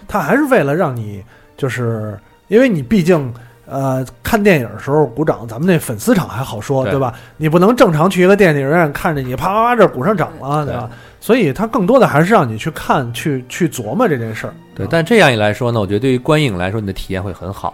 [0.09, 1.23] 他还是为了让你，
[1.61, 2.19] 就是
[2.49, 3.33] 因为你毕竟。
[3.73, 7.15] 呃，看电影的时候鼓掌，咱们那粉丝场还好说，对对吧？
[7.37, 10.91] 你不能正常去一个电影院看着你啪啪啪这鼓上掌了，对吧？
[11.21, 14.55] 所以它更多的还是让你去看、去去琢磨这件事儿。
[14.75, 17.73] 对，但这样一来说呢，我觉得对于观影来说，你的体验会很好，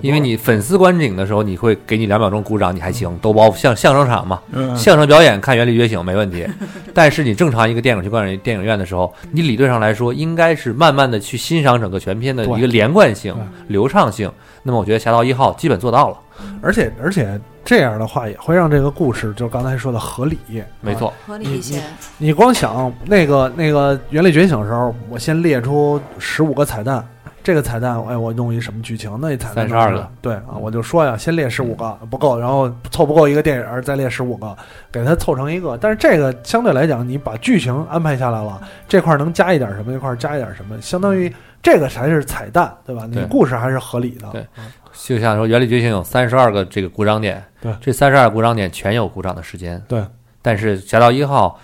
[0.00, 4.76] 因为你粉丝观景的时候，你会给你两秒钟鼓掌，你还行，都包像相声场嘛，嗯。
[4.76, 6.46] 相声表演看《原力觉醒》没问题，
[6.94, 13.34] 但是你正常一个电影去观影电影院的时候，你理论上来说应该是慢慢的去欣赏整个全片的一个连贯性、
[13.68, 14.30] 流畅性。
[14.62, 16.16] 那么我觉得《侠盗一号》基本做到了，
[16.60, 20.36] 而且而且这样的话也会让这个故事，就刚才说的合理。
[20.80, 21.12] 没错。
[21.24, 21.80] 合理一些，
[22.18, 27.06] 你光想那个那个《原力觉醒》的时候，我先列出十五个彩蛋，
[27.46, 29.16] 这个彩蛋，哎，我弄一什么剧情？
[29.22, 34.56] 那彩蛋32个，对啊，我就说呀，先列十五个不够，然后凑不够一个电影，再列十五个，
[34.90, 35.78] 给它凑成一个。
[35.78, 41.32] 但是这个相对来讲，你把剧情安排下来了，这块儿能加一点什么，那块儿加一点什么，相当于
[41.62, 43.06] 这个才是彩蛋，对吧？
[43.08, 44.28] 你故事还是合理的。
[44.32, 44.44] 对
[44.92, 50.04] 就像说《原力觉醒》有三十二个这个鼓掌点，对这三十二个鼓掌点全有鼓掌的时间，对。
[50.42, 51.60] 但是《侠盗一号》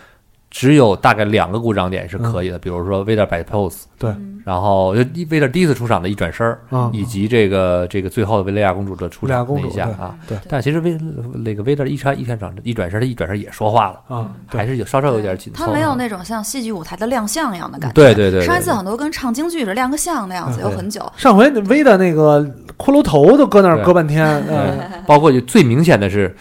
[0.52, 4.10] 只有大概两个故障点是可以的，比如说威德摆 pose，对。
[4.10, 10.16] 嗯然后就威德第一次出场的一转身儿，啊，以及这个这个最后的维利亚公主的出场那一下啊。
[10.26, 10.36] 对。
[10.48, 10.98] 但其实维
[11.32, 14.58] 那个威德一开一开场一转身，他一转身也说话了，啊，对。
[14.58, 15.64] 还是有稍稍有点紧凑。
[15.64, 17.94] 他没有那种像戏剧舞台的亮相一样的感觉。
[17.94, 18.44] 对对对对。
[18.44, 21.00] 上一次很多跟唱京剧似的亮个相那样子，有很久。
[21.16, 22.42] 上回威的那个
[22.76, 26.34] 骷髅头都搁那儿搁半天，嗯，包括最明显的是，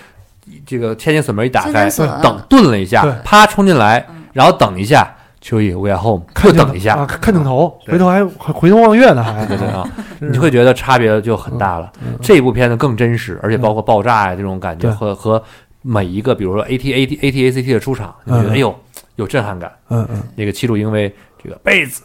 [0.71, 1.89] 这个天津锁门一打开，
[2.23, 6.95] 等顿了一下对，啪冲进来嗯，然后等一下，秋意 we are home，看等一下。
[6.95, 9.45] 啊，，看镜头，回头还还回头望月呢，还。
[9.45, 9.85] 对对啊，
[10.21, 10.31] 嗯。
[10.31, 11.91] 你会觉得差别就很大了。
[12.01, 14.91] 嗯这部片子更真实，而且包括爆炸呀这种感觉对。
[14.93, 15.43] 和和
[15.81, 18.73] 每一个，比如说 A T A T A T A C T 的出场，你觉嗯得哎呦
[19.17, 19.69] 有震撼感。
[19.89, 22.03] 嗯嗯，那个七柱因为这个被子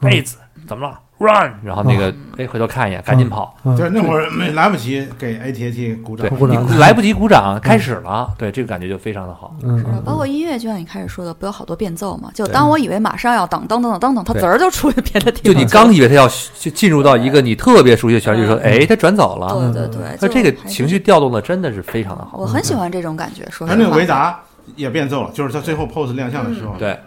[0.00, 3.56] 被子怎么了？Run，然后那个哎回头看一眼，赶紧跑。
[3.64, 8.32] 嗯是，那会儿没来不及给 AT&T 鼓掌对，，鼓掌你来不及鼓掌，开始了。
[8.36, 9.54] 对，这个感觉就非常的好。
[9.62, 12.30] 嗯包括音乐，就像你开始说的，不有好多变奏嘛？
[12.34, 15.64] 就当我以为马上要等等等等等等，它对词儿就出去别的地就你。
[15.66, 19.70] 刚以为他要就进入到一个你特别熟悉的旋律，说嗯哎，他转走了。
[19.72, 22.38] 对对对，就那这个情绪调动的真的是非常的好。
[22.38, 23.46] 我很喜欢这种感觉。
[23.50, 24.38] 说他那个维达
[24.74, 26.98] 也变奏了，就是在最后 pose 亮相的时候，对，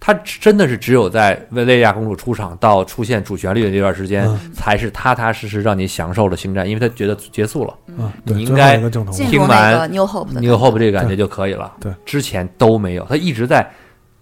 [0.00, 7.76] 他真的是只有在维雷亚公主出场到出现主旋律的这段时间，嗯才是踏踏实实让你享受了星战，因为他觉得结束了。
[8.24, 8.78] 你应该
[9.28, 11.74] 听完个 New Hope 的 New hope 这个感觉对就可以了。
[11.78, 13.70] 对，之前都没有，他一直在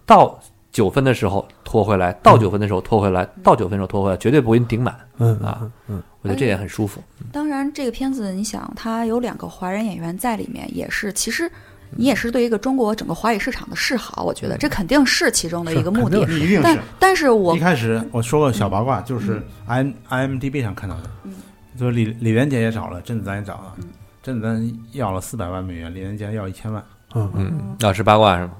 [0.05, 0.37] 到
[0.71, 4.93] 九分的时候拖回来，到九分的时候拖回来，到九分的时候拖回来，绝对不会顶满。
[5.17, 7.01] 嗯啊嗯嗯我觉得这也很舒服。
[7.31, 11.49] 当然，这个片子你想，他有两个华人演员在里面，也是其实
[11.91, 16.33] 你也是对一个中国整个华语市场的示好，我觉得这肯定是其中的一个目的是。
[16.33, 16.79] 但一定是。
[16.99, 21.33] 但是我一开始我说个小八卦，就是 i IMDB 上看到的，嗯
[21.77, 23.73] 就是李李连杰也找了，甄子丹也找了，
[24.21, 26.83] 甄子丹要了四百万美元，李连杰要一千万
[27.15, 28.51] 嗯嗯嗯，要是八卦是吗？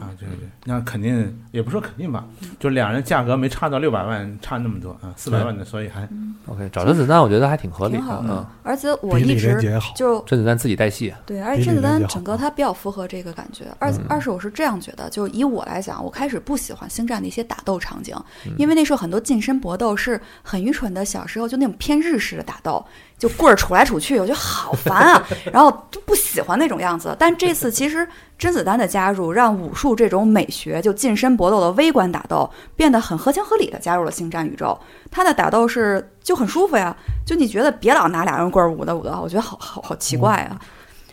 [0.00, 2.26] 啊，对对对，那肯定也不说肯定吧，
[2.60, 6.06] 就两人价格没差到六百万，差那么多啊，四百万的，所以还
[6.44, 8.28] OK，找甄子丹我觉得还挺合理挺好的。
[8.28, 9.58] 嗯，，而且我一直。
[9.96, 13.64] 就甄子丹自己带戏，对，而且甄子丹整个他比较符合这个感觉。
[13.78, 18.14] 二二是我是这样觉得，就以我来讲，我开始不喜欢星战的一些打斗场景，
[18.58, 22.84] 因为那时候很多近身搏斗是很愚蠢的，小时候就那种偏日式的打斗，
[23.16, 27.16] 就棍儿杵来杵去，我觉得好烦啊，然后就不喜欢那种样子。
[27.18, 28.06] 但这次其实
[28.36, 34.78] 甄子丹的加入，让武术这种美学，就近身搏斗的微观打斗，变得很合情合理的加入了星战宇宙。
[35.10, 36.94] 他的打斗是就很舒服呀，
[37.24, 40.58] 就你觉得别老拿俩人棍儿舞的舞的，我觉得好好好奇怪啊。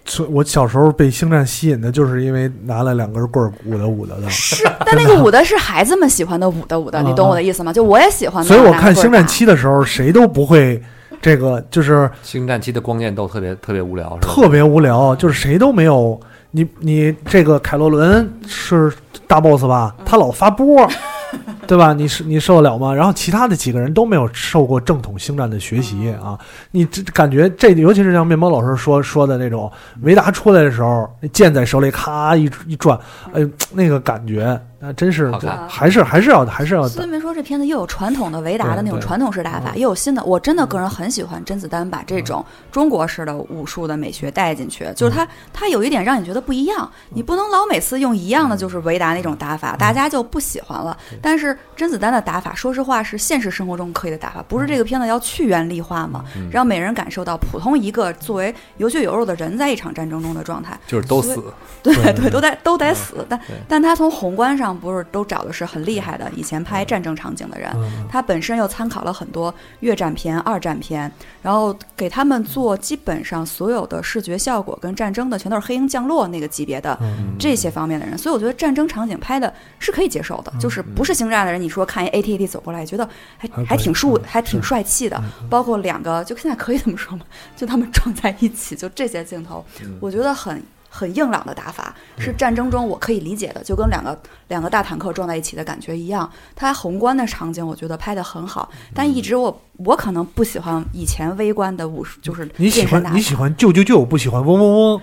[0.08, 4.30] 所我小时候被星战吸引的，就是因为拿了两根棍儿舞的舞的的。
[4.30, 7.74] 是， 但那个舞的是孩子们喜欢的舞的舞的，你懂我的意思吗？
[7.74, 8.44] 就我也喜欢。
[8.44, 10.80] 所以我看星战七的时候，谁都不会
[11.22, 16.20] 这个，就是星战七的光剑斗特别特别无聊，特别无聊，就是谁都没有。
[16.56, 18.90] 你你这个凯洛伦是
[19.28, 19.94] 大 boss 吧？
[20.06, 20.90] 他老发波，
[21.68, 21.92] 对吧？
[21.92, 22.94] 你是你受得了吗？
[22.94, 26.40] 然后其他的几个人都没有受过正统星战的学习啊！
[26.72, 29.70] 你这感觉这，尤其是像面包老师说说的那种，
[30.04, 32.98] 维达出来的时候，那剑在手里咔一一转，
[33.34, 40.24] 哎，那个感觉那真是好看还是还是要还是要所以没说这片子又有传统的维达的那种传统式打法，又有新的。
[40.24, 50.96] 我真的个人很喜欢甄子丹把这种中国式的武术的美学带进去，就是他他有一点让你觉得不一样，你不能老每次用一样的就是维达那种打法，大家就不喜欢了。
[51.20, 56.24] 但是甄子丹的打法，说实话是现实生活中可以的打法，不是这个片子要去原力化嘛？
[56.52, 60.80] 让每人感受到普通一个作为有血有肉的人在一场战争中的状态。
[60.86, 61.42] 就是都死。
[61.82, 68.08] 对对对，都得都得死，但但他从宏观上不是都找的是很厉害的，以前拍战争场景的人，嗯。
[68.10, 71.12] 他本身又参考了很多越战片、二战片，
[71.42, 83.08] 然后给他们做基本上所有的视觉效果跟战争的全都是黑鹰降落那个级别的嗯这些方面的人，所以我觉得战争场景拍的是可以接受的，就是不是星战的人，你说看一 AT-AT 走过来，觉得
[83.38, 87.26] 还还挺舒嗯还挺帅气的，包括两个就现在可以这么说吗？
[87.56, 89.66] 就他们撞在一起，就这些镜头，
[90.00, 90.62] 我觉得很。
[90.96, 94.18] 很硬朗的打法是战争中我可以理解的，就跟两个
[94.48, 96.30] 两个大坦克撞在一起的感觉一样。
[96.56, 105.02] 它宏观的场景我觉得拍得很好，但一直我我可能不喜欢以前微观的武术，就是你喜欢你喜欢救救救，不喜欢嗡嗡嗡。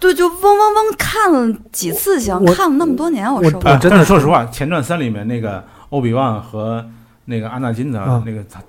[0.00, 3.78] 对，就嗡嗡嗡看了几次行，看了那么多年我受不了。
[3.78, 6.82] 真的但是说实话，前传三里面那个欧比旺和
[7.26, 8.62] 那个阿纳金的嗯那个他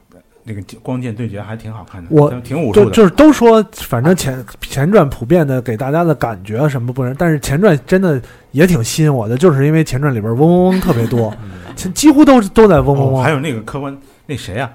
[0.48, 2.86] 那个光剑对决还挺好看的，我挺武术的。
[2.86, 8.22] 就就是都说，反正前前传普遍的给大家的感觉啊什么不人，但是前传真的
[8.52, 11.36] 也挺吸引我的，就是因为前传里边嗡嗡嗡特别多，
[11.96, 13.22] 几乎都都在嗡嗡嗡。
[13.22, 14.72] 哦还有那个客观那谁啊，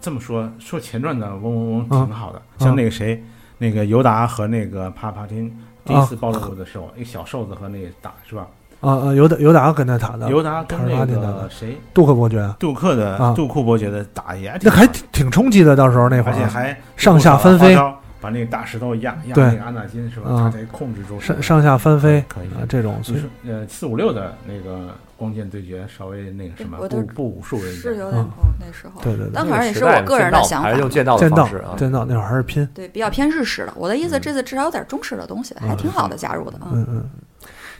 [0.00, 3.20] 这么说说前传的嗡嗡嗡挺好的，嗯像那个谁，
[3.58, 5.52] 那个尤达和那个帕帕丁
[5.84, 8.46] 第一次暴露的时候，一个小瘦子和那个打是吧？
[8.80, 17.76] 啊啊，尤达尤达跟他打的，尤达跟那个谁，杜克伯爵，杜克的啊杜库伯爵的打也挺那还挺挺冲击的，到时候那会儿而且还上下翻飞，
[18.20, 20.26] 把那个大石头压压对那个安纳金是吧？
[20.30, 28.28] 嗯他才控制住上上下翻飞可以啊，这种，就是呃四五六的那个光剑对决稍微那个什么不不武术人家，是有点哦，
[28.60, 29.00] 那时候。
[29.02, 31.74] 对对对，但反正也是我个人的想法还是用剑道的剑道方式啊。
[31.76, 33.72] 剑道那会儿还是拼，对，比较偏日式的。
[33.76, 36.70] 我的意思，嗯这次至少有点中式的东西，还挺好的加入的啊。
[36.72, 37.04] 嗯嗯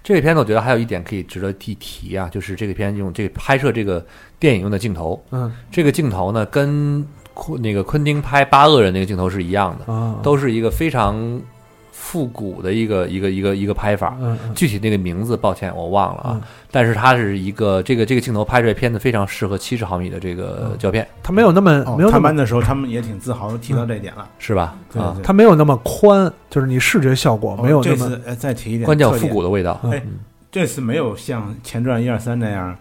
[0.08, 4.02] 这个片子我觉得还有一点可以值得一提啊，就是这个片用这个拍摄这个
[4.38, 5.52] 电影用的镜头，嗯。
[5.70, 11.14] 这个镜头呢跟昆那个昆汀拍八恶人那个镜头是一样的，啊，都是一个非常
[12.08, 14.16] 复古的一个一个一个一个拍法。
[14.54, 16.30] 具体那个名字，抱歉我忘了啊。
[16.34, 24.28] 嗯但是它是一个这个这个镜头拍出来片子非常适合七十毫米的这个胶片，他没有那么哦没有那么探班的时候他们也挺自豪提到这一点了。
[24.38, 24.76] 是吧？
[24.94, 29.80] 啊，对对他没有那么宽，就是你视觉效果没有哦这那么再提一点，关键有复古的味道。
[29.84, 30.02] 嗯哎，
[30.52, 32.76] 这次没有像前传一二三那样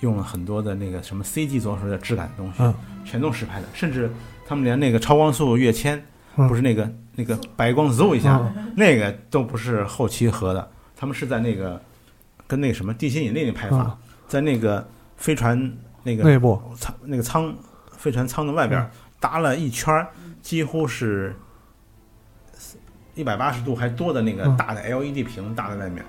[0.00, 2.74] 用了很多的那个什么 CG 做出来的质感的东西，嗯
[3.06, 4.10] 全都实拍的，甚至
[4.46, 6.02] 他们连那个超光速跃迁，嗯
[6.36, 8.40] 不是那个那个白光嗖一下，
[8.76, 11.80] 那个都不是后期合的，他们是在那个
[12.46, 13.96] 跟那个什么地心引力那拍法，嗯。
[14.26, 15.72] 在那个飞船
[16.02, 16.60] 那个内部。
[16.76, 17.54] 舱那个舱
[17.90, 20.08] 飞船舱的外边儿搭了一圈儿，
[20.40, 21.34] 几乎是
[23.14, 24.56] 一百八十度还多的那个嗯。
[24.56, 26.04] 大的 LED 屏搭在外面，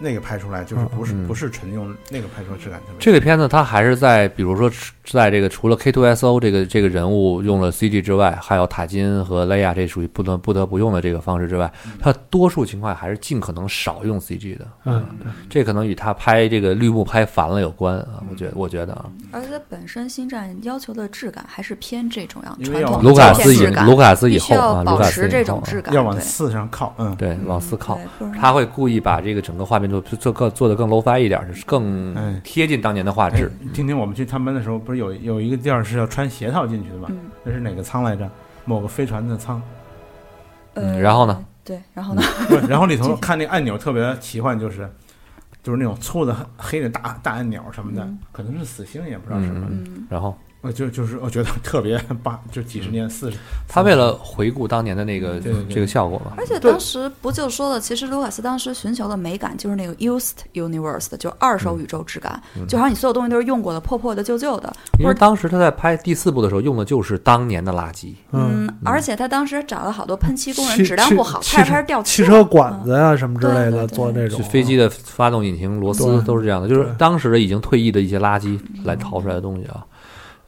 [0.00, 1.26] 那个拍出来就是不是嗯。
[1.28, 2.96] 不是纯用那个拍出来质感特别。
[2.98, 4.70] 这个片子它还是在，比如说
[5.04, 11.70] 在这个除了 K2SO 这个这个人物用了 CG 之外，还有塔金和雷亚这属于不得不得不用的这个方式之外，
[12.00, 14.66] 它多数情况还是尽可能少用 CG 的。
[14.84, 15.04] 嗯，
[15.48, 25.44] 这可能与他拍这个绿幕拍烦了有关啊，我觉得我觉得啊，而且本身星战要求的质感还是偏这种样传统卢卡斯以卢卡斯以后啊，卢卡斯以后啊。
[25.44, 26.22] 种质感，要往对。
[26.22, 27.98] 四上靠，嗯，对往四靠。
[28.38, 33.50] 他会故意把这个整个画面做做更做的更 low fi 一点，就是更哎贴近当年的画哎质。
[33.72, 37.08] 听听我们去探班的时候，不是有有一个地儿是要穿鞋套进去的吗？
[37.10, 38.28] 嗯那是哪个舱来着？
[38.66, 39.60] 某个飞船的舱。
[40.74, 41.42] 嗯呃，然后呢？
[41.64, 42.22] 对，然后呢？
[42.48, 44.88] 不是，然后里头 看那个按钮特别奇幻，就是
[45.62, 49.66] 就是那种粗的黑的大大按钮什么的，嗯可能是死星也不知道什么。
[50.08, 64.70] 然后我就就是我觉得特别八，就几十年嗯四十，他为了回顾当年的那个对对对这个效果嘛，而且当时不就说了，其实卢卡斯当时寻求的美感就是那个 used universe 的，就是二手宇宙质感，就好像你所有东西都是用过的、破破的、旧旧的。
[64.98, 68.12] 因为当时他在拍第四部的时候用的就是当年的垃圾。
[68.32, 79.86] 嗯，嗯，而且他当时找了好多喷漆工人，质量不好，汽拍着拍着掉漆汽车管子呀什么之类的做那种飞机的发动引擎螺丝都是这样的，就是当时的已经退役的一些垃圾来淘出来的东西啊。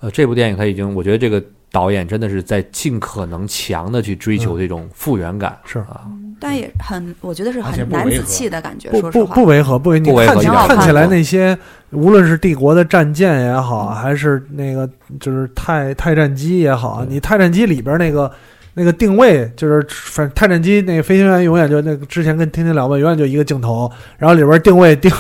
[0.03, 1.41] 呃，这部电影他已经，我觉得这个
[1.71, 6.03] 导演真的是在尽可能强的去追求这种复原感，是啊，
[6.41, 8.91] 但也很，我觉得是很男子气的感觉。
[8.91, 11.57] 不说实话，不不违和，不违和看起来那些，
[11.91, 14.91] 无论是帝国的战舰也好，还是那个
[15.21, 18.29] 就是泰泰战机也好，啊你泰战机里边那个
[18.75, 25.11] 那个定位，就是反正泰战机那个飞行员永远就那个之前跟听听聊过，永远就一个镜头，然后里边定位 定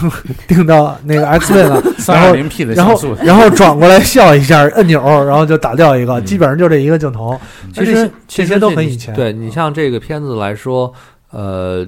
[0.49, 7.39] 定到那个 X 位了，三二零 P 的然后，然后转过来笑一下，按钮，然后就打掉一个，嗯基本上就这一个镜头。
[7.75, 9.15] 其实这些都很以前。
[9.15, 10.93] 对你像这个片子来说，
[11.31, 11.87] 呃，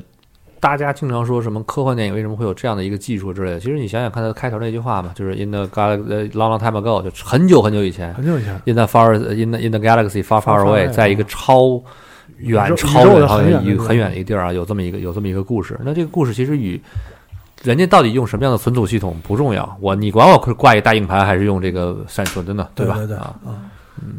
[0.64, 3.60] 大家经常说什么科幻电影为什么会有这样的一个技术之类的？
[3.60, 5.94] 其实你想想看，它开头那句话嘛，就是 in the gal
[6.30, 11.78] long long time ago，就很久很久以前很久以前，，in the far in the in the galaxy far far away，away，在一个超
[12.38, 15.78] 远超远好很远的地方像一个很远的一个地儿啊，有这么一个有这么一个故事。
[15.84, 16.80] 那这个故事其实与
[17.62, 22.70] 人家到底用什么样的存储系统不重要，我你管我挂一大硬盘还是用这个闪存的呢，吧？
[22.74, 23.36] 对对对啊，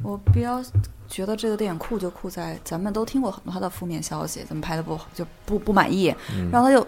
[0.03, 0.61] 我比较
[1.07, 6.85] 觉得这个电影酷就酷在，咱们都听过很多他的负面消息，怎么拍的不好，就不不满意，嗯然后他又。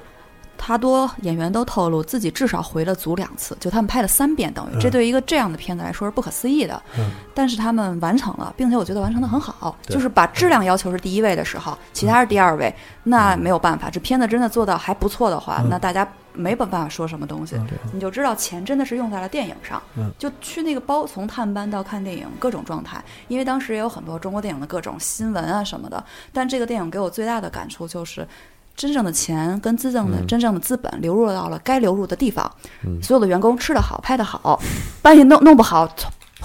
[0.57, 6.81] 他多演员都透露自己至少回了组两次，就他们拍了三遍，等于嗯这对于一个这样的片子来说是不可思议的。
[6.97, 13.91] 嗯但是他们完成了，并且我觉得完成的很好，就是把质量要求是第一位的时候，其他是第二位，那没有办法。
[13.91, 19.79] 这片子真的做到还不错的话，嗯那大家没办法说什么东西，嗯你就知道钱真的是用在了电影上。
[19.95, 23.03] 嗯就去那个包，从探班到看电影，各种状态。
[23.27, 26.03] 因为当时也有很多中国电影的各种新闻啊什么的，
[26.33, 28.27] 但这个电影给我最大的感触就是。
[28.77, 30.27] 真正的钱跟真正的、嗯。
[30.27, 32.49] 真正的资本流入到了该流入的地方，
[32.85, 33.01] 嗯。
[33.03, 34.57] 所有的员工吃得好，拍得好，
[35.01, 35.85] 半夜弄弄不好，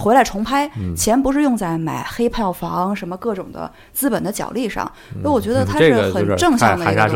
[0.03, 4.91] 回来重拍，嗯钱不是用在买黑票房什么各种的资本的角力上，
[5.21, 7.07] 所以我觉得它是很正向的一个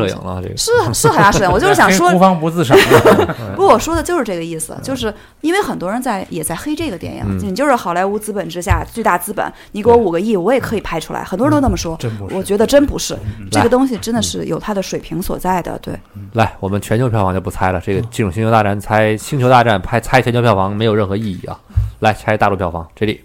[0.56, 2.76] 是是海牙摄影，我就是想 说黑孤，芳不自赏。
[3.54, 5.12] 不，我说的就是这个意思，就是
[5.42, 11.98] 因为很多人在也在黑这个电影，嗯你就是好莱坞资本之下最大资本，你给我五个亿，我也可以拍出来，很多人都那么说。
[12.30, 13.14] 我觉得真不是，
[13.50, 15.78] 这个东西真的是有它的水平所在的。
[15.80, 15.94] 对，
[16.32, 17.80] 来，我们全球票房就不猜了。
[17.80, 21.58] 这个这种星球大战猜星球大战拍猜全球票房没有任何意义啊。
[22.00, 23.20] 来拆大陆票房，这里。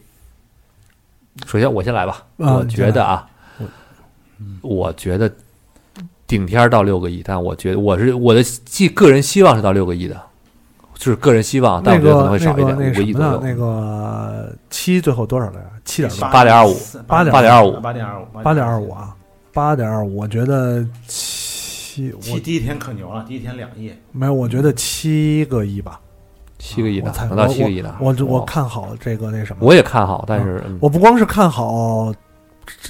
[1.47, 3.27] 首先我先来吧，啊我觉得啊，
[4.61, 5.31] 我觉得
[6.27, 10.21] 顶天儿到六个亿，但我觉得我是我的既个人希望是到六个亿的，
[10.93, 13.39] 就是个人希望，但那我觉得可个能会少一点，五那个亿左右。
[13.41, 15.69] 那个七最后多少来着？
[15.85, 16.75] 七点多，八点二五
[17.07, 19.15] 八点八点二五八点二五，八点二五啊，
[19.51, 20.17] 八点二五。
[20.17, 25.99] 我觉得七，我七第一天可牛了，第一天两亿，没有，我觉得七个亿吧。
[26.63, 27.93] 七个亿的能到七个亿的。
[27.99, 32.13] 我我哦看好这个那什么，我也看好，但是嗯我不光是看好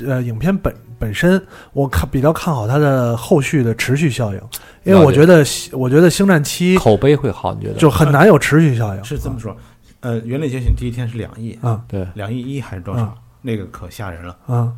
[0.05, 1.41] 呃影片本本身，
[1.74, 4.39] 我看比较看好它的后续的持续效应，
[4.84, 7.74] 因为我觉得我觉得星战七口碑会好，你觉得？
[7.80, 9.03] 就很难有持续效应。
[9.03, 9.55] 是这么说。
[10.01, 13.17] 呃，原力觉醒第一天是两亿，啊对，两亿一还是多嗯少？
[13.41, 14.38] 那个可吓人了。
[14.45, 14.71] 啊，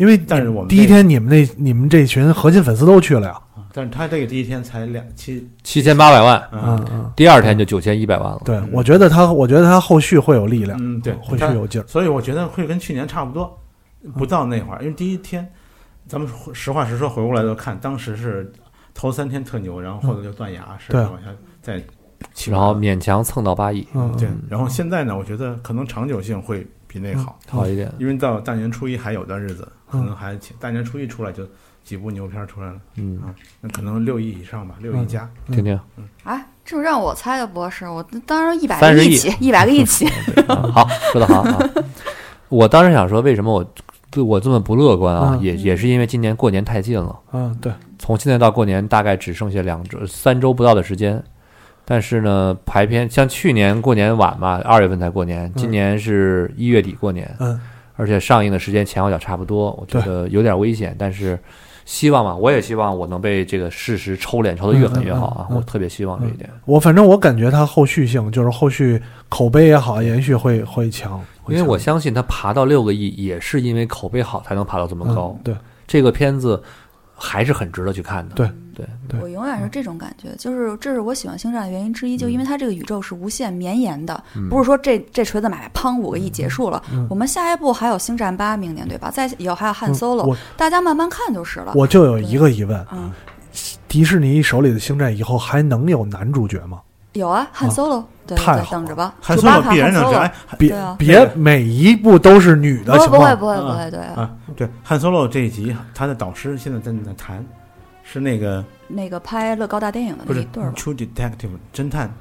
[0.00, 3.38] 因为但是我们第一天你们那你们这群核心粉丝都去了呀，
[3.70, 8.40] 但是他这个第一天才两七，七千八百万，嗯嗯嗯，第二天就九千一百万了。
[8.42, 11.84] 对，我觉得他我觉得他后续会有力量，嗯，对，会他是有劲儿。
[11.86, 13.62] 所以我觉得会跟去年差不多，
[14.16, 15.46] 不到那会儿，因为第一天，
[16.06, 18.50] 咱们实话实说，回过来都看，当时是
[18.94, 21.28] 头三天特牛，然后后头就断崖，是对往下
[21.60, 21.78] 再
[22.32, 27.88] 起然后勉强蹭到八亿，嗯，对，然后现在呢，我觉得可能长久性会比那个好，好一点。
[27.98, 31.46] 因为到大年初一还有段日子，可嗯能还大年初一出来就
[31.84, 33.30] 几部牛片出来了，嗯啊，
[33.60, 35.30] 那可能六亿以上吧，六亿加。
[35.46, 35.78] 听听。
[35.96, 40.04] 嗯哎，这么让我猜的博士，我当然一百30亿一起，一百个亿起。
[40.48, 41.58] 好，说的好啊。
[42.48, 43.64] 我当时想说，为什么我
[44.10, 45.36] 对我这么不乐观啊？
[45.38, 51.22] 嗯也也是因为今年过年太近了，嗯，对，从现在到过年大概只剩下两周、三周不到的时间。
[51.90, 57.60] 但是呢，排片像去年过年晚嘛，二月份才过年，今年是一月底过年，嗯，
[57.96, 60.94] 而且上映的时间前后脚差不多，我觉得有点危险。
[60.96, 61.36] 但是
[61.84, 65.46] 希望嘛，我也希望我能被这个事实抽脸抽得越狠越好啊！
[65.50, 66.48] 嗯嗯嗯我特别希望这一点。
[66.64, 75.36] 我反正我感觉它后续性就是后续口碑也好，延续会会强，因为我相信它爬到六个亿，也是因为口碑好才能爬到这么高。
[75.38, 75.56] 嗯对
[75.88, 76.62] 这个片子
[77.16, 78.36] 还是很值得去看的。
[78.36, 78.48] 对
[78.80, 79.20] 对，对。
[79.20, 87.06] 我永远是这种感觉，就是这是我喜欢星战的原因之一，就因为它这个宇宙是无限绵延的，不是说这这锤子买卖砰五个亿结束了，嗯。
[87.10, 89.10] 我们下一步还有星战八，明年对吧？
[89.10, 91.72] 再以后还有汉 Solo，、我大家慢慢看就是了。
[91.74, 93.12] 我就有一个疑问，嗯，
[93.88, 96.80] 迪士尼手里的星战以后还能有男主角吗？
[97.14, 107.44] 有啊，汉 Solo，、对对，太好等着吧，汉朱巴卡索罗必然汉能 Solo 哎别别每一部都是女的不会情况，不会不会不会，对啊，啊，对，汉 Solo 这一集他的导师现在在那谈，
[108.12, 112.12] 是那个那个拍乐高大电影的不是那一对儿吧？True Detective 侦探，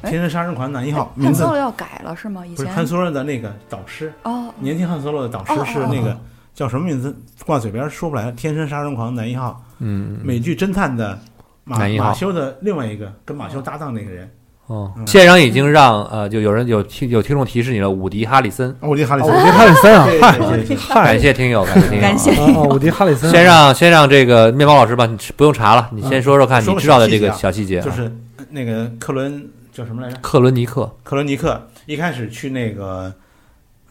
[0.00, 2.46] 哎天生杀人狂男一号，汉名字要改了是吗？
[2.46, 6.18] 以前不是汉 Solo 的那个导师，哦，年轻汉 Solo 的导师是那个
[6.54, 7.14] 叫什么名字？
[7.44, 11.18] 挂嘴边说不来，天生杀人狂男一号，嗯，美剧侦探的
[11.64, 14.30] 马马修的另外一个跟马修搭档那个人，
[14.68, 22.30] 哦，现场已经让呃，就有人有听有听众提示你了，伍迪·哈里森，伍迪·哈里哦，森，伍迪·哈里森啊，对嗨感，谢听友，感谢听友，感谢。
[22.68, 28.14] 伍迪·哈里森，先让先让这个面包老师吧，你不用查了，你先说说看你知道的这个小小细节啊，就是
[28.50, 30.18] 那个克伦叫什么来着？
[30.20, 31.68] 克伦尼克，克伦尼克。
[31.86, 33.10] 一开始去那个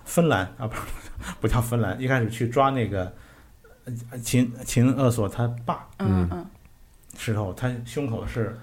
[0.06, 0.82] 芬兰啊，不是
[1.42, 3.12] 不叫芬兰，一开始去抓那个
[3.86, 6.46] 呃秦秦厄索他爸嗯嗯，
[7.18, 8.56] 时候，他胸口是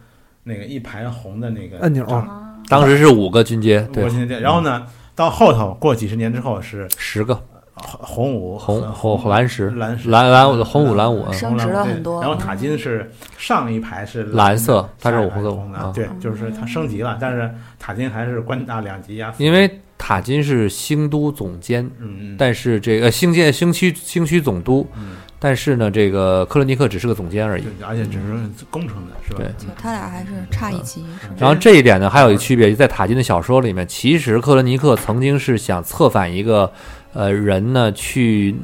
[0.45, 2.55] 那个一排红的那个按钮啊。
[2.69, 4.05] 当时是五个军阶，对。
[4.41, 4.87] 然后呢，
[5.17, 7.39] 到后头过几十年之后是十个。
[7.77, 19.35] 红五红红红蓝十蓝蓝蓝五红五蓝武，嗯升值了很多然后塔金是上一排是蓝色它是五红色啊红的，对，就是它升级了，但是塔金还是官大两级呀。
[19.39, 25.17] 因为塔金是星都总监，嗯嗯，但是这个星舰星区星区总督，嗯。
[25.37, 27.65] 但是呢，这个克伦尼克只是个总监而已。
[27.87, 29.41] 而且只是工程的是吧？
[29.41, 29.47] 对。
[29.59, 31.05] 就他俩还是差一级，
[31.37, 36.73] 然后这一点呢，还有一个区别，在塔金的小说里面，其实克伦尼克曾经是想策反一个
[37.13, 38.57] 呃人呢去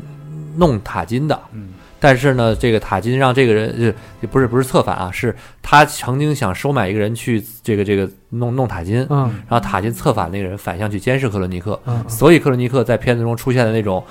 [0.57, 1.69] 弄塔金的，嗯
[2.01, 9.31] 但是呢，这个塔金让这个人呃不是不是策反啊，是他曾经想收买一个人去这个这个弄弄塔金，嗯。
[9.49, 14.03] 然后塔金策反那个人反向去监视克伦尼克，嗯所以克伦尼克在片子中出现的那种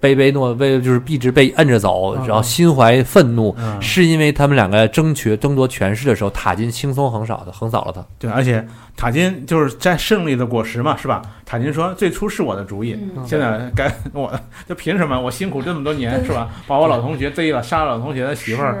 [0.00, 8.04] 卑卑诺卑，就是一直被摁着走，嗯然后心怀愤怒，嗯，是因为他们两个争取争夺权势的时候，塔金轻松横扫的横扫了他。
[8.18, 11.22] 对，而且塔金就是摘胜利的果实嘛，是吧？
[11.44, 14.32] 塔金说最初是我的主意，嗯现在该 我，
[14.68, 15.18] 就凭什么？
[15.18, 16.48] 我辛苦这么多年，是吧？
[16.66, 18.76] 把我老同学逮了，杀了老同学的媳妇儿，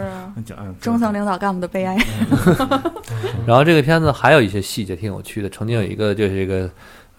[0.80, 1.96] 中层领导干部的悲哀。
[3.46, 6.70] 然后这个片子还有一些细节挺有趣的，曾经有一个就是这个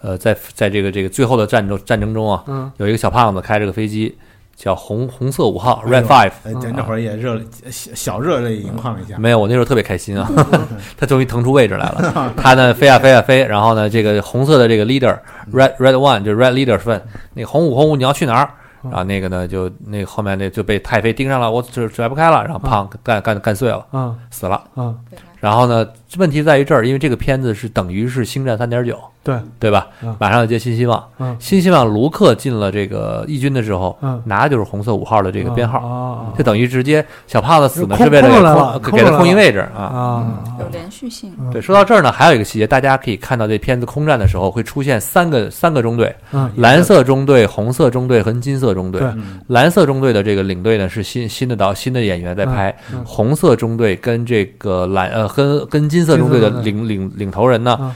[0.02, 4.16] 呃，在在这个这个最后的战斗战争中啊，嗯有一个小胖子开着个飞机，
[4.56, 6.32] 叫红红色五号 Red Five。
[6.44, 7.40] 哎，对，那会儿也热了
[7.70, 10.30] 小小热泪盈眶一下，没有，我那时候特别开心啊，
[10.96, 12.32] 他终于腾出位置来了。
[12.36, 15.18] 他呢飞啊飞啊飞，然后呢这个红色的这个 leader
[15.52, 17.02] red red one 就是 red leader 问
[17.34, 18.50] 那个红五红五你要去哪儿？
[18.82, 24.64] 然后那个呢就那个后面那就被太妃盯上了，我甩甩不开了，然后胖干干干碎了，嗯死了。
[24.76, 24.98] 嗯，
[25.38, 25.86] 然后呢
[26.18, 29.86] 问题在于这儿，因为这个片子是等于是星战三点九，对，对吧？
[30.02, 30.14] 嗯？
[30.18, 31.36] 马上要接新希望，嗯。
[31.38, 39.82] 新希望卢克进了这个义军的时候，嗯，拿的就是红色五号的这个编号，啊就等于直接小胖子死呢空是为了空出来了给空给他空出来空一位置啊。
[39.82, 41.50] 啊有连续性，嗯。
[41.52, 49.00] 对，说到这儿呢，还有一个细节，大家可以看到这片子空战的时候会出现三个三个中队，嗯蓝色中队、红色中队和金色中队。
[49.00, 49.08] 对。
[49.10, 53.04] 嗯蓝色中队的这个领队呢是新新的导新的演员在拍，嗯嗯。
[53.04, 56.72] 红色中队跟这个蓝呃跟跟金色中队的金色中队。
[56.72, 57.92] 领领领头人呢，嗯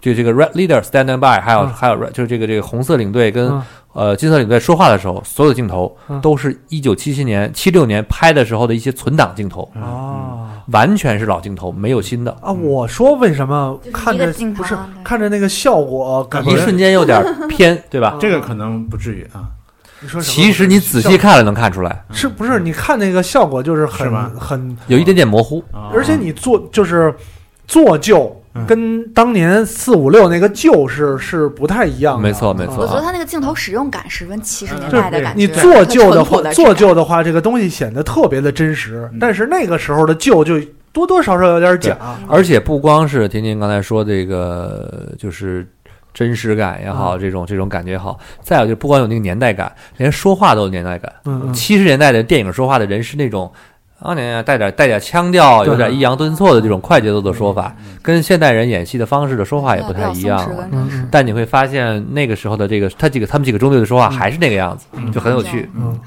[0.00, 3.62] 就这个 red leader standing by，还有、嗯还有 red 就是这个这个红色领队跟、嗯
[3.94, 10.50] 呃金色领队说话的时候，所有的镜头嗯都是一九七七年、七六年拍的时候的一些存档镜头，啊。
[10.68, 12.32] 完全是老镜头，没有新的。
[12.40, 12.50] 啊！
[12.50, 14.74] 我说为什么看着不是
[15.04, 18.16] 看着那个效果感觉一瞬间有点偏， 对吧？
[18.18, 19.44] 这个可能不至于啊，
[20.00, 20.34] 你说什么？
[20.34, 22.58] 其实你仔细看了能看出来，是不是？
[22.58, 25.62] 你看那个效果就是很是很，有一点点模糊。
[25.70, 27.14] 啊而且你做就是
[27.66, 32.22] 做旧嗯跟当年四五六那个旧是是不太一样的。
[32.22, 35.40] 没错没错我觉得他那个镜头使用感十分七十年代的感觉。
[35.40, 39.08] 你做旧的话，做旧的话，这个东西显得特别的真实。
[39.12, 40.60] 嗯但是那个时候的旧就
[40.92, 41.96] 多多少少有点假。
[42.28, 45.66] 而且不光是婷婷刚才说这个，就是
[46.12, 51.12] 真实感也好，这种这种感觉也好，再有就不光有那个年代感，连说话都有年代感。
[51.24, 53.50] 嗯嗯，七十年代的电影说话的人是那种。
[54.04, 60.68] 啊，你带点带点腔调，有点抑扬顿挫的这种快节奏的说法，跟现代人演戏的方式的说话也不太一样了
[61.10, 65.70] 但你会发现那个时候的这个他几个他们几个中队的说话还是那个样子，就很有趣。
[65.74, 65.98] 嗯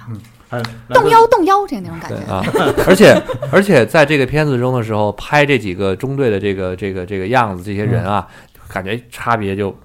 [0.50, 2.32] 还有动腰动腰这那种感觉。
[2.32, 2.42] 啊，
[2.88, 3.22] 而且
[3.52, 8.26] 而且在这个片子中的时候，拍这几个中队的这个这个这个样子，这些人啊，
[8.70, 9.76] 感觉差别就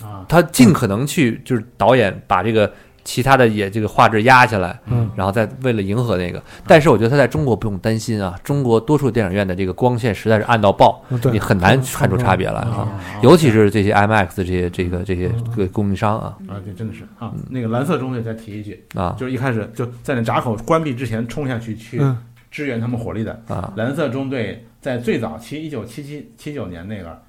[0.00, 2.72] 啊，他尽可能去就是导演把这个
[3.06, 22.18] 其他的也这个画质压下来，嗯，然后再为了迎合那个，但是我觉得他在中国不用担心啊，中国多数电影院的这个光线实在是暗到爆，嗯你很难看出差别来啊，尤其是这些 IMAX 这些这个这些个供应商啊啊，这真的是啊，那个蓝色中队再提一句，啊就是一开始就在那闸口关闭之前冲下去去嗯
[22.50, 27.22] 支援他们火力的啊蓝色中队，在最早期一九七七七九年那个，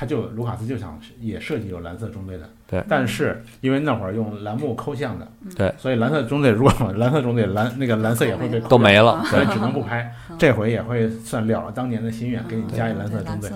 [0.00, 10.10] 他就卢卡斯就想也设计有蓝色中队的，对但是因为那会儿用蓝幕抠像的，对，所以蓝色中队如果 蓝色中队蓝那个蓝色也会被，都没了，所以只能不拍。
[10.38, 13.50] 这回也会算了了当年的心愿，给你加一蓝色中队。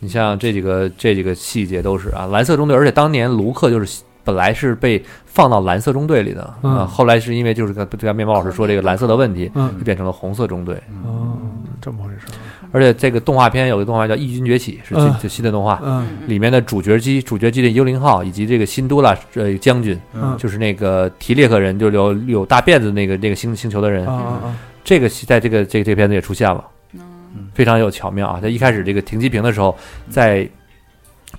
[0.00, 10.76] 你像这几个这几个细节都是啊，蓝色中队，而且当年卢克就是本来是被放到蓝色中队里的，嗯啊，后来是因为就是跟对面包老师说这个蓝色的问题，嗯就变成了红色中队。
[11.06, 11.38] 哦，
[11.80, 12.36] 这么回事儿。
[12.70, 24.06] 而且这个动画片有个动画叫《异军崛起》，是新新的动画，嗯里面的主角机主角机的幽灵号以及这个新都拉呃将军，嗯就是那个提列克人，就有有大辫子那个那个星星球的人！
[24.84, 26.64] 这个在这个这个这个片子也出现了。
[26.94, 27.04] 嗯
[27.54, 28.40] 非常有巧妙啊！
[28.40, 29.76] 在一开始这个停机坪的时候，
[30.08, 30.48] 在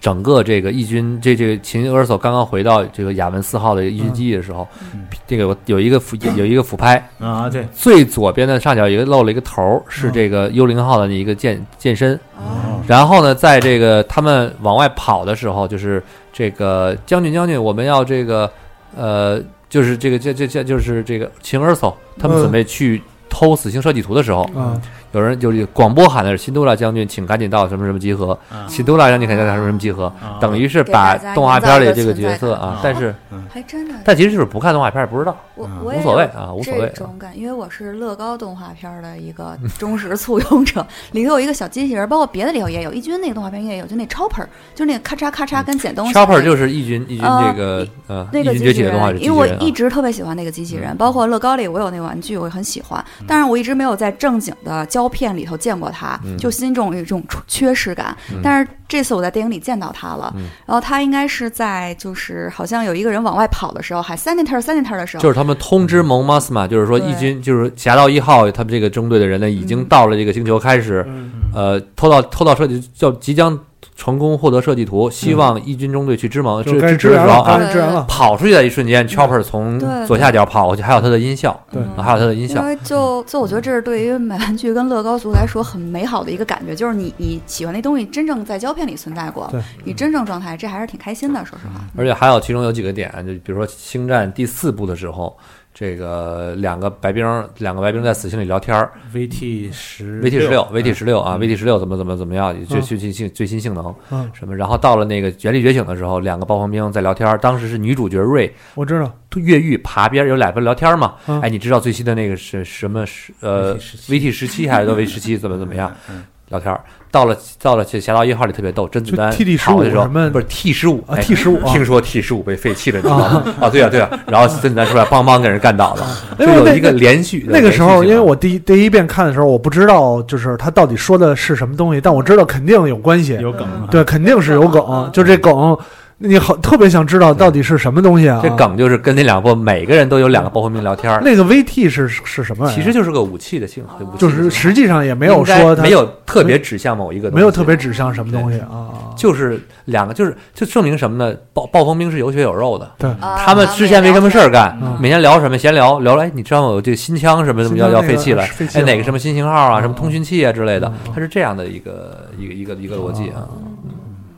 [0.01, 5.05] 整个这个义军这这个秦俄索刚刚回到这个亚文四号的义军基地的时候，嗯。
[5.27, 12.19] 这个有有一个俯有一个俯拍，啊，对，最左边的上角有一个露了一个头儿，是这个幽灵号的一个健健身。
[12.35, 16.01] 哦，然后呢，在这个他们往外跑的时候，就是
[16.33, 18.51] 这个将军将军，我们要这个
[18.95, 19.39] 呃，
[19.69, 22.41] 就是这个这这这就是这个秦俄索他们嗯。
[22.41, 24.81] 准备去偷死星设计图的时候，啊
[25.11, 28.37] 有人就是广播喊的是辛多拉将军，请赶紧到什么什么集合。
[28.49, 28.67] 啊。
[28.67, 30.37] 辛多拉将军肯定到什么什么集合，啊。
[30.39, 33.13] 等于是把动画片里这个角色啊，但是
[33.51, 33.95] 还真的。
[34.05, 37.03] 但其实就是不看动画片也不知道，嗯我我也无所谓啊，无所谓这。
[37.03, 44.45] 种感，因为我是乐高动画片的一个忠实簇拥者， 里头有一个小机器人，包括别的里头也有，义军那个动画片也有，就那 Chopper，
[44.75, 46.13] 就那个咔嚓咔嚓跟捡东西。
[46.13, 46.33] 的那个。
[46.33, 53.25] Chopper 就是义军义军呃这个呃那个义军机器人崛起的动画是，机因为我一直特别喜欢那个机器人，包括乐高里我有那个玩具，我也很喜欢，嗯。
[53.27, 58.13] 但是我一直没有在正经的胶片里头见过他，就心中有一种缺失感。
[58.43, 60.43] 但是这次我在电影里见到他了，嗯。
[60.65, 67.09] 然后他应该是在就是好像有一个人往外跑的时候，还三年 turn 三年 turn 的时候，就是他们通知蒙马斯嘛，就是说对。
[67.09, 71.31] 义军就是侠盗一号他们这个中队的人呢，已经到了这个星球，开始嗯。
[71.55, 73.57] 呃偷到偷到车就叫即将
[73.99, 78.05] 成功获得设计图，希望义军中队去支盟支就该支持支援了，的时候啊该，支援了。
[78.07, 80.07] 跑出去的一瞬间，Chopper 从对。
[80.07, 81.81] 左下角跑过去，还有他的音效，对。
[81.97, 91.43] 啊还有他的音效，因为就就我觉得这是对于买玩具跟乐高族来说很美好的一个感觉，就是你你喜欢那东西真正在胶片里存在过对，你真正状态，这还是挺开心的。
[91.45, 95.37] 说实话，而且还有其中有几个点，就比如说《星战》第四部的时候，
[95.79, 97.25] 这个两个白兵，
[97.59, 98.91] 两个白兵在死星里聊天儿。
[99.13, 102.81] VT 十，VT 十六嗯，VT 十六啊，VT 十六怎么怎么怎么样，最嗯。
[102.81, 111.39] 最新性最新性能嗯，什么，然后到了那个原力觉醒的时候，两个暴风兵在聊天儿，当时是女主角瑞我知道，越狱爬边儿，有俩人聊天儿嘛，嗯。
[111.39, 114.67] 哎，你知道最新的那个是什么是呃 VT 十七。
[114.67, 115.89] 还是 V 十七怎么怎么样？
[116.11, 116.25] 嗯。
[116.49, 121.71] 聊天儿，到了到了这侠盗一号里特别逗，甄子丹就 TD 15跑的时候什么不是 T 十五啊，T 十五啊。
[121.71, 123.43] 听说 T 十五被废弃了，你知道吗？
[123.59, 126.07] 啊，对啊、对啊、然后甄子丹出来邦邦给人干倒了，
[126.37, 135.77] 就有一个连续那个时候，因为我第一第一遍看的时候，我不知道就是他到底说的是什么东西，但我知道肯定有关系，有梗啊，对，肯定是有梗，就这梗，
[136.21, 138.41] 你好特别想知道到底是什么东西啊？
[138.43, 142.69] 这梗就是跟那两部每个人都有两个暴风兵聊天儿，那个 VT 是是什么？
[142.69, 149.15] 其实就是个武器的信号，就是实际上也没有说没有特别指向某一个东西，没有特别指向什么东西啊？
[149.15, 151.33] 就是两个，就是就证明什么呢？
[151.53, 152.91] 暴暴风兵是有血有肉的。
[152.97, 156.73] 对，啊他们之前没什么事儿干嗯，每天聊什么闲聊，聊了，哎，你知道吗？
[156.73, 163.47] 有这个新枪什么什么要要废弃了废弃哪个什么新型号啊，嗯什么通讯器啊之类的嗯，它是这样的一个一个一个一个逻辑啊。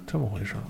[0.05, 0.61] 这么回事儿。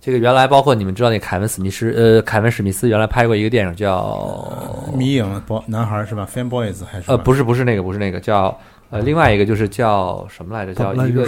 [0.00, 4.50] 这个原来包括你们知道那凯文史密斯，呃，凯文史密斯原来拍过一个电影叫
[4.94, 8.58] 迷影包男孩是吧？Fanboys 还是呃，不是不是那个不是那个叫
[8.90, 10.74] 呃，另外一个就是叫什么来着？
[10.74, 11.24] 叫一个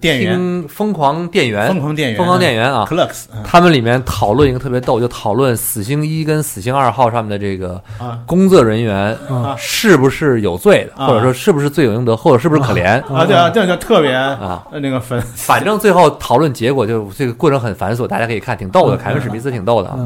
[0.00, 2.84] 电源疯狂电源，疯狂电源，疯狂电源啊。
[2.88, 3.40] Clux 嗯。
[3.44, 8.18] 他们里面讨论一个特别逗，就讨论死星一跟死星二号上面的这个啊。
[8.26, 9.54] 工作人员啊。
[9.56, 11.06] 是不是有罪的，啊。
[11.06, 13.00] 或者说是不是罪有应得，或者是不是可怜。
[13.14, 14.66] 啊，对啊，这就特别啊？
[14.72, 18.96] 呃那个粉，反正最后讨论结果就这个过程很繁琐，大家可以看，挺逗的。
[18.96, 19.96] 凯文史密斯挺逗的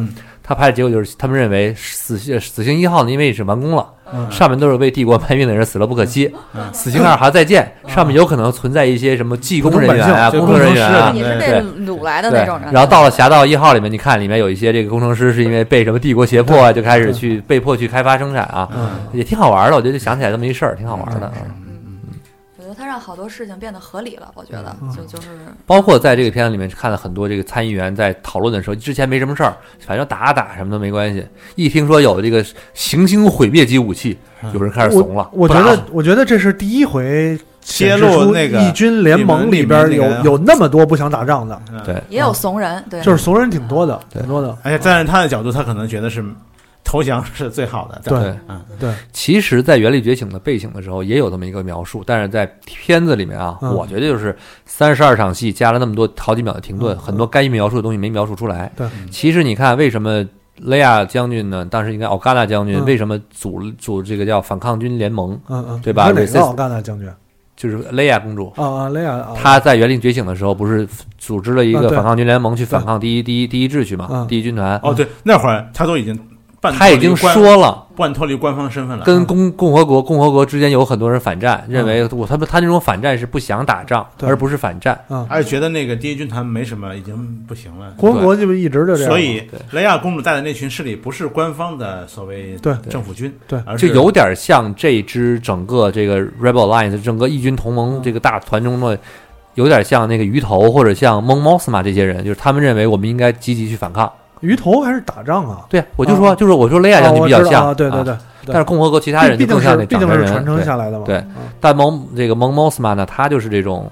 [0.47, 6.33] 他拍的结果就是，他们认为死星死星一号呢，因为是完工了，嗯上面都是为帝国卖命的人，死了不可惜。
[6.55, 11.23] 嗯死刑二还再见，上面有可能存在一些什么技工人员啊、工作人员啊百姓。
[11.23, 19.77] 也是对被掳来的那种人。，然后到了侠盗一号里面，你看里面有一些这个工程师是因为被什么帝国胁迫啊，就开始去被迫去开发生产啊，嗯也挺好玩的。
[19.77, 21.33] 我觉得就想起来这么一事儿，挺好玩的。
[22.99, 24.31] 好多事情变得合理了。
[24.35, 25.29] 我觉得嗯就就是
[25.67, 31.27] 包括在这个片子里面看了很多这个参议员在讨论的时候，之前没什么事儿，反正打打什么都没关系。
[31.55, 34.19] 一听说有这个行星毁灭级武器，
[34.53, 35.29] 有人开始怂了。
[35.33, 44.57] 我我觉得，我觉得这是第一回揭露那个义军联盟里边有有那么多不想打仗的，对也有怂人，对，就是怂人挺多的，挺多的。
[44.63, 46.23] 而且站在他的角度，他可能觉得是
[46.85, 48.01] 投降是最好的。
[48.05, 58.71] 对对嗯，对，其实，在《原力觉醒》的背景的时候，也有这么一个描述，但是在片子里面啊，嗯我觉得就是三十二场戏加了那么多好几秒的停顿，嗯很多该描述的东西没描述出来。
[58.77, 60.25] 对，其实你看，为什么
[60.59, 61.67] 雷亚将军呢？
[61.71, 65.33] 当时应该奥嘎纳将军、嗯为什么组组这个叫反抗军联盟？
[65.49, 67.09] 嗯嗯，对吧哪个奥干纳将军
[67.57, 70.87] 就是雷亚公主，啊啊，雷亚啊，她在《原力觉醒》的时候，不是
[71.19, 74.09] 组织了一个反抗军联盟去反抗第一第一第一秩序嘛？
[74.11, 76.27] 嗯第一军团，哦，对，那会儿她都已经半
[76.73, 77.83] 他已经说了。
[77.97, 85.01] 半脱离官方身份了，跟共共和国共和国之间有很多人反战，认为我他们他那种反战是不想打仗，对而不是反战。
[85.09, 87.95] 嗯，而且觉得那个第一军团没什么，已经不行了。
[87.97, 98.99] 共和国就一直就这样，所以雷亚公主带的那群势力不是官方的所谓对政府军，对而就是有点像这支整个这个 Rebel Alliance 整个义军同盟嗯这个大团中的，
[99.55, 104.13] 有点像那个鱼头或者像蒙莫斯玛这些人，就是他们认为我们应该积极去反抗。
[104.45, 105.65] 鱼头还是打仗啊？
[105.69, 108.15] 对，我就说啊就是我说雷亚将军比较像，对对对
[108.47, 113.91] 但是共和国其他人毕竟就更像那是毕竟是掌门人，传承下来的嘛，对嗯但蒙这个蒙莫斯曼呢，他就是这种，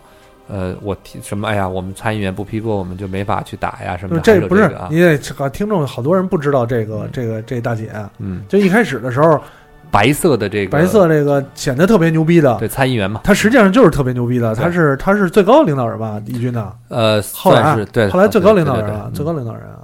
[0.48, 1.48] 呃，我提什么？
[1.48, 4.20] 哎呀，我们参议员不批过，我们就没法去打呀什么的。
[4.20, 9.40] 这不是有个啊，你得这个听众好多人不知道这个这个这大姐，嗯，就一开始的时候，
[9.90, 19.81] 白色的这个白色这个显得特别牛逼的，对参议员嘛，他实际上就是特别牛逼的，他是他是最高领导人吧，义军的，呃，后来是对，后来最高领导人啊，最高领导人啊。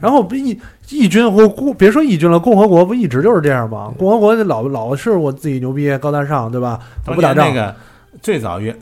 [0.00, 0.58] 然后义
[0.88, 3.92] 义军或共别说义军了，共和国不一直就是这样吗？
[3.98, 6.80] 共和国老老是我自己牛逼高大上，对吧？
[7.04, 7.74] 他不打仗，那个
[8.22, 8.76] 最早原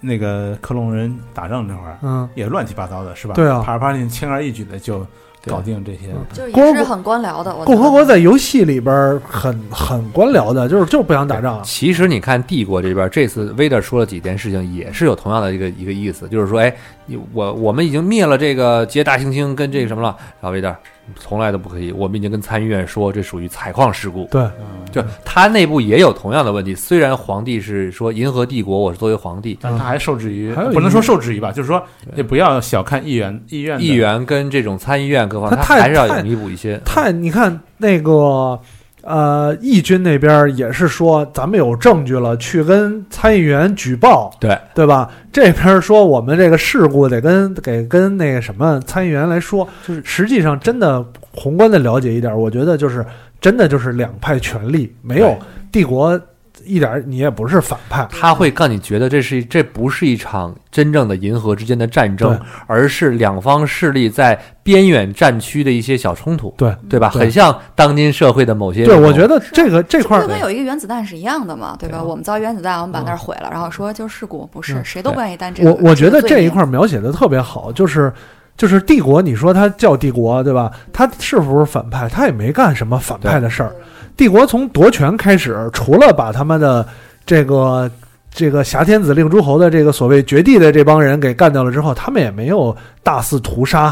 [0.00, 3.34] 那个克隆人打仗那会儿嗯，也乱七八糟的，是吧？
[3.34, 5.06] 对啊帕尔帕丁轻而易举的就
[5.44, 6.08] 搞定这些。
[6.32, 7.52] 就是共和国也是很官僚的。
[7.64, 11.60] 共和国在游戏里边儿很很官僚的，就是就是不想打仗。
[11.62, 16.74] 其实你看帝国这边，这次威德说了几件事情，也是有同样的一个一个意思，就是说，哎，
[17.06, 20.74] 你我我们已经灭了这个杰大猩猩跟这个什么了，然后威德
[21.16, 24.28] 从来都不可以，我们已经跟参议院说这属于采矿事故。
[24.30, 31.82] 对，嗯，就他内部也有同样的问题，虽然皇帝是说银河帝国，我是作为皇帝，但他还受制于不能说受制于吧，就是说
[32.16, 36.80] 也不要小看议员议院议员跟这种参议院各方，他还是要弥补一些。
[36.84, 38.58] 太你看那个
[39.02, 44.58] 呃，义军那边也是说咱们有证据了，去跟参议员举报，对。
[44.74, 45.10] 对吧？
[45.32, 50.02] 这边说我们这个事故得跟给跟那个什么参议员来说，就是。
[50.04, 53.04] 实际上真的宏观的了解一点，我觉得就是
[53.40, 55.36] 真的就是两派权力，没有
[55.70, 56.20] 帝国
[56.64, 67.08] 一点儿你也不是反派，他会让你觉得这是这不是一场真正的银河之间的战争，而是两方势力在边远战区的一些小冲突，对对吧？
[67.10, 72.02] 很像当今社会的某些对，我觉得这个这块儿就跟有一个原子弹是一样的嘛，对吧？
[72.02, 75.70] 我们造原子弹，我们把那儿毁了，然后说就是事故，不是嗯谁都不愿意担这个。
[75.70, 78.12] 我我觉得这一块描写的特别好，就是
[78.56, 80.70] 就是帝国，你说他叫帝国对吧？
[80.92, 82.08] 他是不是反派？
[82.08, 83.74] 他也没干什么反派的事儿。
[84.16, 86.86] 帝国从夺权开始，除了把他们的
[87.24, 87.90] 这个
[88.30, 93.84] 这个挟天子令诸侯的这个所谓绝地的这帮人给干掉了之后，他们也没有大肆屠杀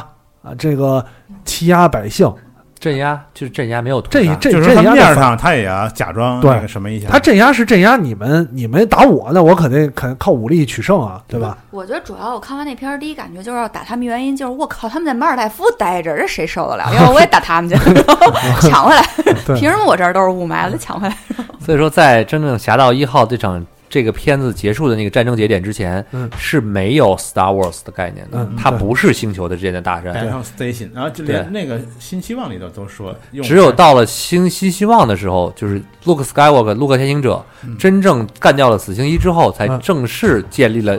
[0.42, 1.04] 啊，这个
[1.44, 2.32] 欺压百姓。
[2.78, 7.08] 镇压，就是镇压没有这这就是他镇压面上他也要假装对那个什么一下。
[7.10, 11.58] 他镇压是镇压你们，你们打我，那我肯定肯靠武力取胜啊，对吧？
[11.70, 16.84] 我觉得主要我看完那片儿，第一感觉就是要打他们原因就是我靠，他们在马尔代夫待着，这谁受得了？
[16.94, 17.76] 要不我也打他们去，
[18.68, 19.02] 抢回来。
[19.56, 20.66] 凭什么我这儿都是雾霾？
[20.66, 21.16] 我得抢回来。
[21.64, 26.28] 所以说，在真正《侠盗一号》这场这个片子结束的那个战争节点之前，嗯。
[26.36, 30.14] 是没有 Star Wars 的概念的，嗯它不是星球的之间的大战。
[30.14, 37.44] Battle Station，然后就连那个新希望里头都说，只有到了新新希望的时候，就是 Luke Skywalker 路克天行者
[37.78, 40.98] 真正干掉了死星一之后，才嗯正式建立了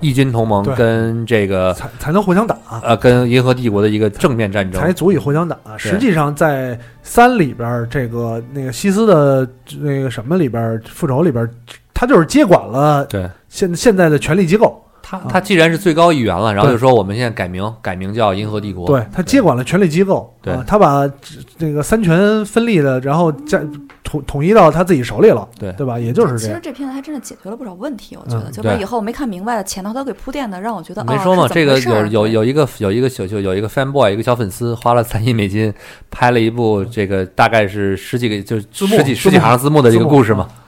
[0.00, 4.80] 义军同盟跟这个才才能互相打，呃跟银河帝国的一个正面战争。
[4.80, 4.92] 才。
[4.92, 5.56] 足以互相打。
[5.76, 9.48] 实际上，在三里边，这个那个西斯的
[9.80, 11.50] 那个什么里边，复仇里边儿，
[11.98, 13.28] 他就是接管了对。
[13.48, 18.86] 现现在的权力机构，他他既然是最高议员了，然后就说我们现在改名改名叫银河帝国。
[18.86, 20.54] 对他接管了权力机构，对。
[20.54, 21.10] 啊他把
[21.58, 23.60] 这个三权分立的，然后加
[24.04, 25.72] 统统一到他自己手里了，对。
[25.72, 25.98] 对吧？
[25.98, 26.54] 也就是这样。
[26.54, 35.72] 其实这片子还真的解决了不少问题，我觉得，就把以后没看明白的前头都给铺垫的，让我觉得哦没说嘛，这个有有有一个有一个小就有一个 fan boy，一个小粉丝花了三亿美金
[36.10, 40.48] 拍了一部这个大概是十几个就是字幕十几十几行字幕的一个故事嘛，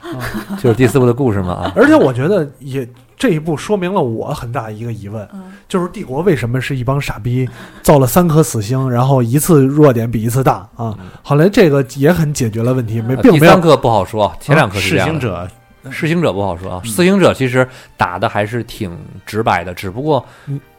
[0.61, 1.73] 就是第四部的故事嘛啊。
[1.77, 2.87] 而且我觉得也
[3.17, 7.47] 这一步说明了我很大一个疑问，嗯就是帝国为什么是一帮傻逼
[7.81, 10.97] 造了三颗死星，然后一次弱点比一次大啊？
[11.23, 15.11] 后来这个也很解决了问题，没呃并没有第三颗不好说，前两颗是这弑样的。
[15.13, 15.47] 行者，
[15.89, 18.95] 弑行者不好说啊，弑行者其实打的还是挺
[19.25, 20.25] 直白的，只不过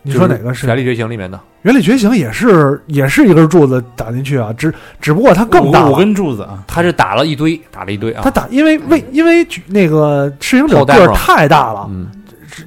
[0.03, 1.39] 你说哪个是权力觉醒里面的？
[1.63, 5.87] 原力觉醒也是也是一根柱子打进去啊，只只不过它更大。
[5.87, 8.31] 五五根柱子啊，它是打了一堆，打了一堆啊它。
[8.31, 12.07] 打，因为为因为那个赤影者个儿太大了，嗯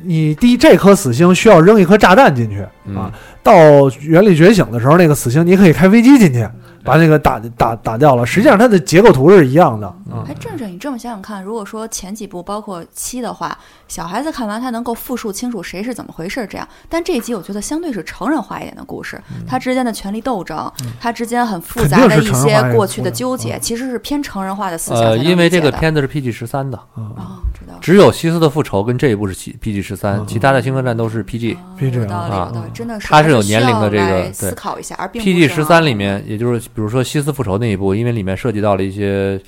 [0.04, 3.12] 你第一这颗死星需要扔一颗炸弹进去嗯啊。
[3.44, 3.54] 到
[4.02, 6.48] 原力觉醒的时候，那个死星你可以开飞机进去，
[6.86, 8.26] 把那个打打打掉了。
[8.26, 10.24] 实际上它的结构图是一样的啊。
[10.26, 13.58] 还正是你这么想想看，如果说前几部包括七的话，
[13.88, 27.24] 小孩子看完他能够复述清楚谁是怎么回事这样，但这一集我觉得相对是成人化一点的故事，它之间的权力斗争，它之间很复杂的一些过去的纠结，嗯其实是偏成人化的思想才呃，因为这个片子是 PG 十三的，啊哦，
[27.54, 27.74] 知道。
[27.82, 31.56] 只有西斯的复仇跟这一部是 PG 十三，嗯其他的星河战都是 PG。
[31.56, 39.40] 哦 PG 有道理，啊有道理，真的是它是有年龄的这个对思考一下，而并不 PG 十三里面，也就是比如说西斯复仇那一部，因为里面涉及到了一些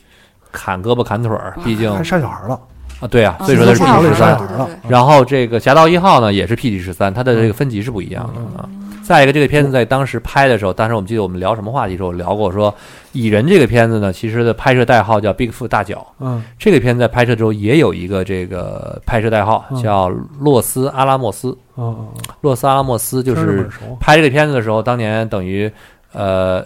[0.52, 2.60] 砍胳膊砍腿儿，毕竟还杀小孩了，
[3.02, 4.40] 啊，对啊，啊所以说它是 PG 十三。
[4.88, 8.68] 然后这个《侠盗一号》呢也是 PG 十三，它的这个分级是不一样的啊。
[9.04, 12.70] 再一个，这个片子在当时拍的时候，当时我们记得我们聊什么话题的时候聊过，说
[13.14, 16.06] 《蚁人》这个片子呢，其实的拍摄代号叫 Bigfoot 大脚。
[16.20, 20.10] 嗯这个片子在拍摄之后也有一个这个拍摄代号嗯叫
[20.40, 21.58] 洛斯阿拉莫斯。
[21.78, 22.08] 嗯嗯，
[22.42, 23.70] 洛斯阿拉莫斯就是
[24.00, 25.72] 拍这个片子的时候，当年等于
[26.12, 26.66] 呃，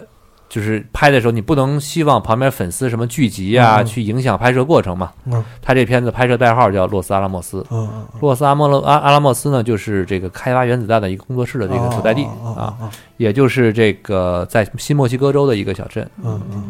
[0.52, 5.10] 就是拍的时候，你不能希望旁边粉丝什么聚集啊，嗯去影响拍摄过程嘛。
[5.24, 7.64] 嗯他这片子拍摄代号叫洛斯阿拉莫斯。
[7.70, 16.06] 嗯嗯洛斯阿莫勒阿阿拉莫斯呢，就是这个开发原子弹的一个工作室的这个所在地哦啊，，也就是这个在新墨西哥州的一个小镇。
[16.22, 16.62] 嗯嗯。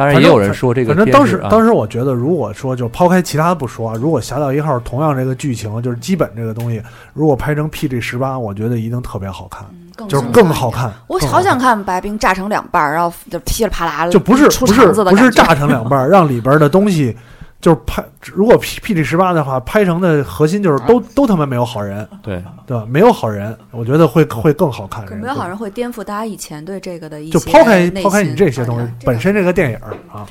[0.00, 6.82] 当然，也有人说这个反正当时当时我觉得，如果说就抛开其他不说啊，如果《侠盗一号》同样这个剧情，就是基本这个东西，
[7.12, 9.66] 如果拍成 PG 十八，我觉得一定特别好看，
[9.98, 10.26] 嗯就是。
[10.28, 10.90] 更好看。
[11.06, 17.14] 我好想看白冰炸成两半儿，然后就噼里啪啦的，就不是不是不是炸成两半儿，让里边的东西
[17.60, 18.04] 就是拍。
[18.32, 22.84] 如果 P P G 十八的话，拍成的核心就是都都他妈没有好人，对，对吧？
[22.88, 25.04] 没有好人，我觉得会会更好看。
[25.06, 29.78] 可没有好人会颠覆大家以前对这个的一些就抛开抛开你这些东西啊，本身这个电影
[30.12, 30.26] 啊，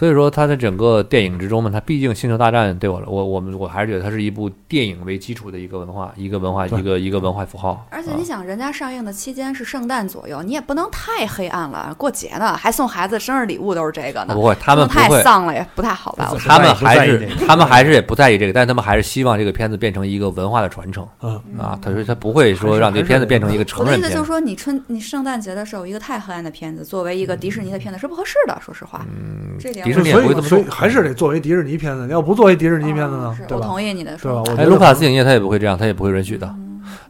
[0.00, 7.72] 所以说它在整个电影之中嘛，它毕竟《星球大战》对我我我们我还是觉得它是一部电影为基础的一个文化，一个文化，一个一个文化符号。
[7.72, 16.32] 啊而且你想，人家上映的期间是圣诞左右，你也不能太黑暗了，过节呢，还送孩子生日礼物都是这个呢，不会，他们太，丧了也不太好吧？
[16.46, 21.78] 他们还是他们还是也不在意这个，但他们还是希望这个片子变成一个文化的传承嗯，啊。
[21.82, 29.04] 他说他不会说让这个片子变成一个成我的意思就是说，你春你圣诞节的时候一个太黑暗的片子，作为一个迪士尼的片子是不合适的，说实话。
[29.06, 33.66] 嗯，这点迪士尼也我是所以所以不会这么做还是得作为迪士尼片子，你要不作为迪士尼片子呢哦是，我对吧？
[33.66, 34.52] 同意你的说法。
[34.52, 36.54] 哎，我觉得卢卡斯影业他也不会这样，他也不会允许的。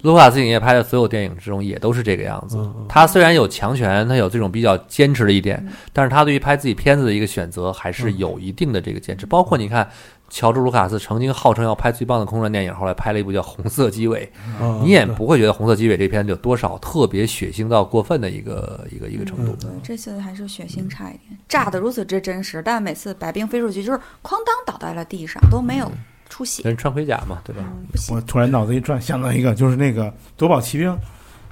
[0.02, 2.58] 卢卡斯影业拍的所有电影之中也都是这个样子。
[2.88, 9.26] 他虽然有强权，他有这种比较坚持的一点，但是他对于拍自己片子的一个选择还是有一定的这个坚持。
[9.26, 9.88] 包括你看，
[10.28, 14.24] 乔治·卢卡斯曾经号称要拍最棒的空战电影，后来拍了一部叫《红色机尾》，
[14.60, 19.56] 嗯你也不会觉得《红色机尾》这片子有多少特别血腥到过分的一个一个一个程度。
[19.60, 25.90] 对，这次还是血腥差一点，炸得如此之真实，但每次白冰飞出去就是哐当倒在了地上，都没有
[26.30, 26.62] 出血。
[26.64, 27.62] 人穿盔甲嘛，对吧？
[27.66, 30.96] 嗯，我，突然脑子一转，想到一个，就是那个夺宝奇兵，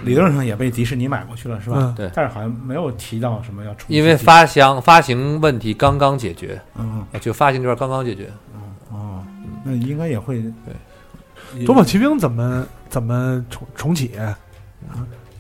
[0.03, 1.77] 理论上也被迪士尼买过去了，是吧？
[1.79, 8.31] 嗯对但是好像没有提到什么要重因为发行发行问题刚刚解决，嗯啊就发行这边刚刚解决。
[8.91, 9.23] 哦，
[9.65, 14.17] 那应该也会对夺宝奇兵怎么怎么重重启？
[14.17, 14.39] 啊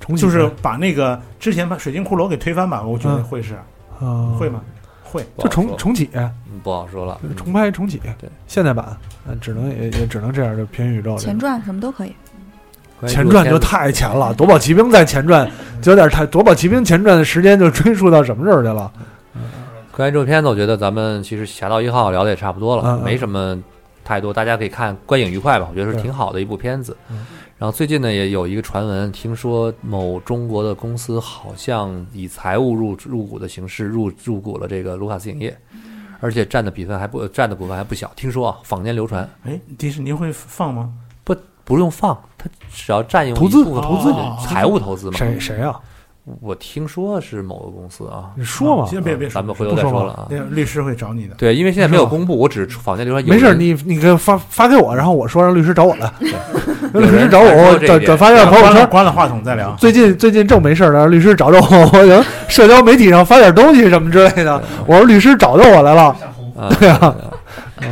[0.00, 3.56] 重启就是把那个之前把水晶骷髅给推翻吧，我觉得嗯会是
[4.00, 4.62] 嗯会吗？
[5.10, 6.30] 会，就重重启，嗯
[6.62, 7.18] 不好说了。
[7.36, 8.96] 重拍重启，对，现代版，
[9.26, 12.14] 嗯，只能也也只能这样，就平行宇宙这前传什么都可以。
[13.06, 15.48] 前传就太前了，夺宝奇兵在前传
[15.80, 18.90] 就有点太，夺宝奇兵前传的时间就追溯到什么时候去了？
[19.92, 23.56] 关于这部片子，我觉得咱们其实《侠盗一号》聊的也差不多了，没什么
[24.04, 25.68] 太多，大家可以看观影愉快吧。
[25.70, 26.96] 我觉得是挺好的一部片子。
[27.58, 35.58] 嗯然后最近呢，也有一个传闻，听说某中国的公司好像以财务入入股的形式入入股了这个卢卡斯影业，
[36.20, 38.12] 而且占的比分还不占的股份还不小。
[38.14, 40.92] 听说啊，坊间流传哎，迪士尼会放吗？
[41.24, 45.16] 不不用放，他只要占用投资投资哦财务投资嘛。
[45.18, 45.80] 谁谁啊？
[46.40, 48.86] 我听说是某个公司啊，你说嘛？
[48.86, 50.26] 先别别说，咱们回头再说说了啊。
[50.30, 51.34] 那律师会找你的。
[51.36, 56.12] 对，因为现在没有公布，我只是坊间流传有没事，人你你给发发给我，然后我说让律师找我来，
[56.92, 58.86] 让律师找我，转转发一下朋友圈。
[58.88, 59.74] 关了话筒再聊。
[59.78, 64.62] 最近最近正没事儿呢，律师找找我， 我能社交媒体上发点东西什么之类的。
[64.86, 66.02] 我说律师找到我来了，
[66.56, 67.14] 啊， 对啊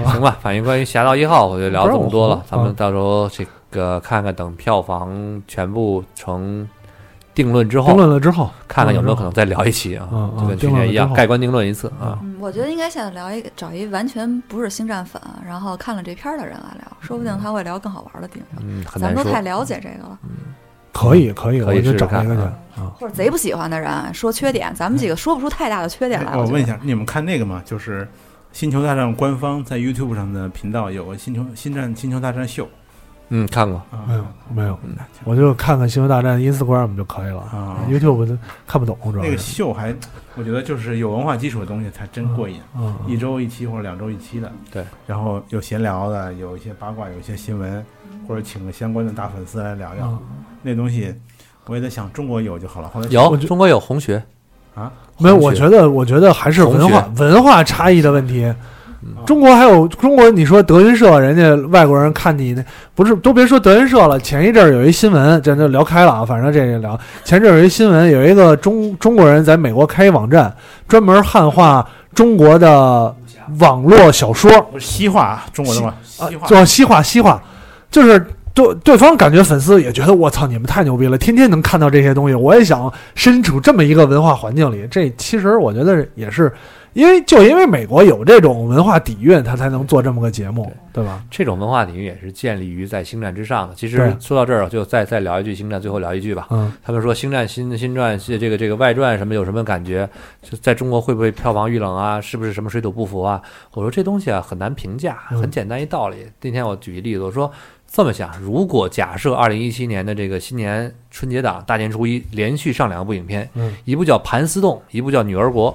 [0.05, 6.69] 行吧，反正关于《侠盗一号》，我就聊这么多了咱们到时候这个看看，等票房全部成
[7.37, 10.09] 定论之后，定，论了之后，看看有没有可能再聊一期啊
[10.41, 12.19] 就跟去年一样，盖棺定论一次啊。
[12.23, 18.65] 嗯，我觉得应该现在聊一个，找一完全不是星战粉，然后看了这片儿的人来聊，说不定他会聊更好玩的地方。
[18.67, 19.43] 嗯，很难咱们都太。
[19.43, 20.19] 了解这个了，
[20.93, 22.91] 可以可以，可以我就试试看找一个去啊啊。
[22.99, 26.35] 或者贼不喜欢的人说缺点，咱们几个说不出太大的缺点来。
[26.35, 27.63] 我问一下，你们看那个吗？
[27.65, 28.03] 就是
[28.51, 32.65] 《星球大战》官方在 YouTube 上的频道有个《星球星战星球大战秀》
[33.29, 33.77] 嗯，看过。
[33.91, 34.25] 啊没有
[34.55, 39.37] 没有嗯，我就看看《星球大战》Instagram 就可以了啊，YouTube 都看不懂，主要那个。
[39.37, 39.95] 秀还，
[40.37, 42.61] 我觉得就是有文化基础的东西才真过瘾。
[42.77, 47.85] 嗯，一周一期或者两周一期的，对，然后有闲聊的，有一些八卦，有一些新闻，
[48.29, 50.19] 或者请个相关的大粉丝来聊聊嗯
[50.63, 51.15] 那东西。
[51.67, 52.89] 我也在想，中国有就好了。
[52.91, 54.23] 后来有中国有红学，
[54.77, 58.55] 啊，没有，我觉得我觉得还是文化文化差异的问题。
[59.25, 64.19] 中国还有中国，你说德云社，人家外国人看你那不是都别说德云社了。
[64.19, 66.99] 前一阵儿有一新闻，这就聊开了啊，反正这个聊。
[67.25, 70.55] 前阵儿有一新闻，有一个中中国人在美国开一网站，
[70.89, 73.15] 专门汉化中国的
[73.61, 76.47] 网络小说，西化，中国的嘛，啊西，化。
[76.47, 77.43] 叫西化西化，
[77.91, 78.19] 就是
[78.55, 84.87] 对对方感觉粉丝也觉得我操你们太牛逼了，天天能看到这些东西，我也想身处这么一个文化环境里。
[84.91, 86.51] 这其实我觉得也是
[86.97, 91.23] 因为就因为美国有这种文化底蕴，他才能做这么个节目，对吧？
[91.31, 93.75] 这种文化底蕴也是建立于在星战之上的。
[93.75, 96.47] 其实说到这儿，就再再聊一句星战，最后聊一句吧。
[96.51, 100.09] 嗯，他们说星战新新传这这个这个外传什么有什么感觉？
[100.41, 102.19] 就在中国会不会票房遇冷啊？
[102.19, 103.43] 是不是什么水土不服啊？
[103.75, 106.27] 我说这东西啊很难评价，嗯很简单一道理。
[106.41, 107.53] 那天我举一例子，我说
[107.87, 115.71] 这么想，如果假设二零一七年的这个新年春节档大年初一连续上两部影片，嗯一部叫《盘丝洞》，一部叫《女儿国》，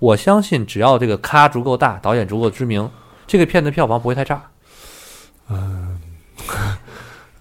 [0.00, 2.90] 我相信只要这个咖足够大，导演足够知名，
[3.26, 4.40] 这个片子票房不会太差。
[5.50, 5.98] 嗯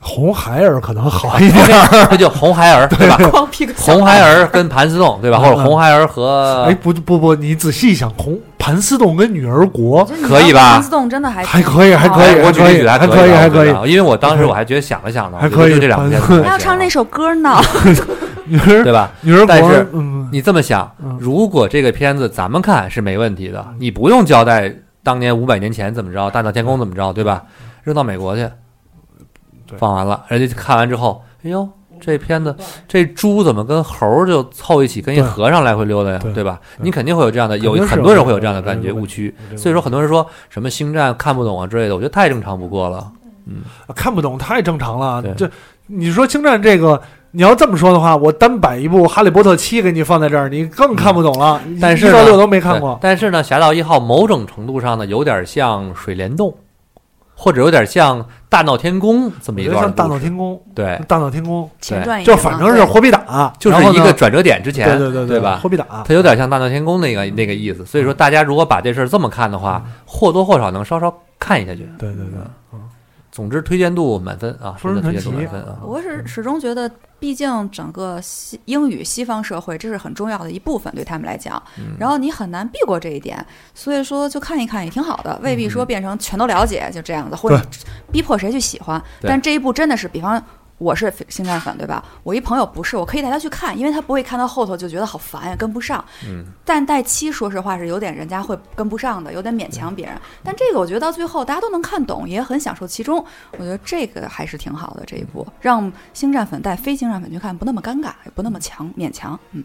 [0.02, 1.68] 红孩儿可能好一点。
[2.10, 3.18] 这就红孩儿对吧？
[3.30, 5.38] 光屁股红孩儿跟盘丝洞对吧？
[5.38, 17.62] 嗯或者红孩儿和哎，不不不，你仔细想，红盘丝洞跟女儿国可以吧盘丝洞真的还还可以，还可以，哎我还可以，举例举还还可以，还可以因为我当时我还觉得想了想呢，还可以就这两部片子还还要唱那首歌呢。
[18.50, 19.12] 女儿对吧？
[19.22, 24.74] 女儿但是，嗯，你这么想嗯，如果这个片子咱们看是没问题的，你不用交代
[25.04, 27.44] 当年五百年前怎么着，大闹天宫怎么着，对吧？
[27.84, 28.50] 扔到美国去，
[29.78, 31.70] 放完了，人家看完之后，哎呦。
[32.02, 32.56] 这片子，
[32.88, 36.58] 这猪怎么跟猴儿就凑一起，跟一和尚来回溜达呀，对对吧？
[36.78, 39.36] 你肯定会有这样的，有很多人会有有这样的感觉误区。
[39.58, 43.12] 所以说，很多人说什么星战看不懂啊之类的，我觉得太正常不过了。
[43.48, 45.34] 嗯看不懂太正常了对。
[45.34, 45.52] 这
[45.88, 51.62] 你说星战这个，你要这么说的话，我单摆一部《哈利波特七》给你放在这儿，你更看不懂了。
[51.80, 52.98] 但是呢一到六都没看过。
[53.02, 56.54] 但是呢，《侠盗一号》某种程度上呢，有点像水帘洞，
[57.36, 61.70] 或者有点像大闹天宫这么一段像大闹天宫，对，大闹天宫。
[61.80, 65.40] 前传一就反正是货币打，就是一个转折点之前，对对对对。
[65.40, 65.60] 吧？
[65.62, 65.70] 货？
[65.70, 67.86] 币打，它有点像大闹天宫那个那个意思。
[67.86, 71.88] 所以说，大家如果把这事儿这么看的话，或多或少能稍稍看一下去。
[72.00, 72.80] 对对对，
[73.40, 75.80] 总之，推荐度满分啊，封神真的推荐度传奇满分啊。
[75.82, 81.62] 我是始终觉得，毕竟整个西英语西方社会，这是很重要的一部分，对他们来讲。
[81.78, 87.62] 嗯然后你很难避过这一点，所以说就看一看也挺好的，未必说变成全都了解就这样子，或者
[88.12, 89.02] 逼迫谁去喜欢。
[89.22, 90.44] 对但这一部真的是，比方
[90.80, 92.04] 我是星战粉，对吧？
[92.24, 96.04] 我一朋友不是，我可以带他去看，因为他不会看到后头就觉得好烦呀，跟不上。
[96.26, 100.16] 嗯，但带七，说实话是有点人家会跟不上的，有点勉强别人。
[100.42, 103.24] 但这个我觉得到最后大家都能看懂，也很享受其中。
[103.52, 109.38] 我觉得这个还是挺好的这一部，让星战粉带非星战粉去看不那么尴尬，也不那么强勉强。
[109.52, 109.62] 嗯，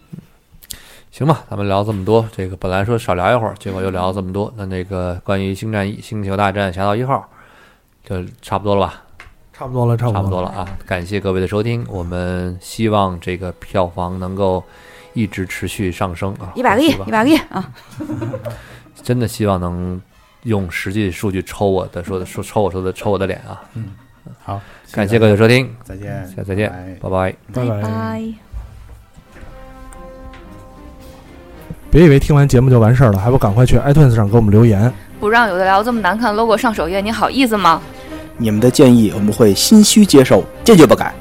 [1.12, 4.52] 行吧，咱们聊这么多，这个本来说少聊一会儿，结果又聊了这么多。
[4.56, 7.28] 那那个关于《星战一》《星球大战：侠盗一号》，
[8.08, 9.03] 就差不多了吧？
[9.56, 10.68] 差不多了，差差不多不多了啊！
[10.84, 14.62] 感谢各位的收听，我们希望这个票房能够
[15.12, 16.52] 一直持续上升啊！
[16.56, 17.70] 一百个亿一百个亿啊！
[19.02, 20.00] 真的希望能
[20.42, 23.62] 用实际数据抽我的说的说抽我说的抽我的脸啊！
[23.74, 23.92] 嗯
[24.42, 24.60] 好，
[24.90, 26.68] 感谢各位收听，再见，下次再见
[27.00, 27.64] 拜拜拜拜。
[27.66, 28.24] 拜拜。
[31.92, 34.92] 别以为听完节目就完事儿了，还不赶快去 iTunes 上给我们留言。
[35.20, 37.80] 不让有的聊这么难看的 logo 上首页，你好意思吗？
[38.36, 41.14] 你们的建议我们会心虚接受，坚决不改。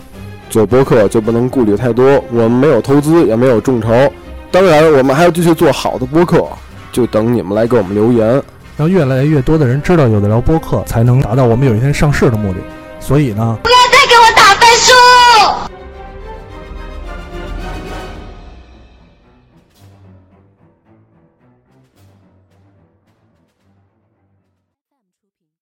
[0.49, 3.89] 做播客就不能顾虑太多，我们没有投资，也没有众筹，
[4.51, 6.47] 当然我们还要继续做好的播客，
[6.91, 8.41] 就等你们来给我们留言。
[8.75, 12.59] 让越来越多的人知道有的聊播客，才能达到我们有一天上市的目的。
[12.99, 13.57] 所以呢。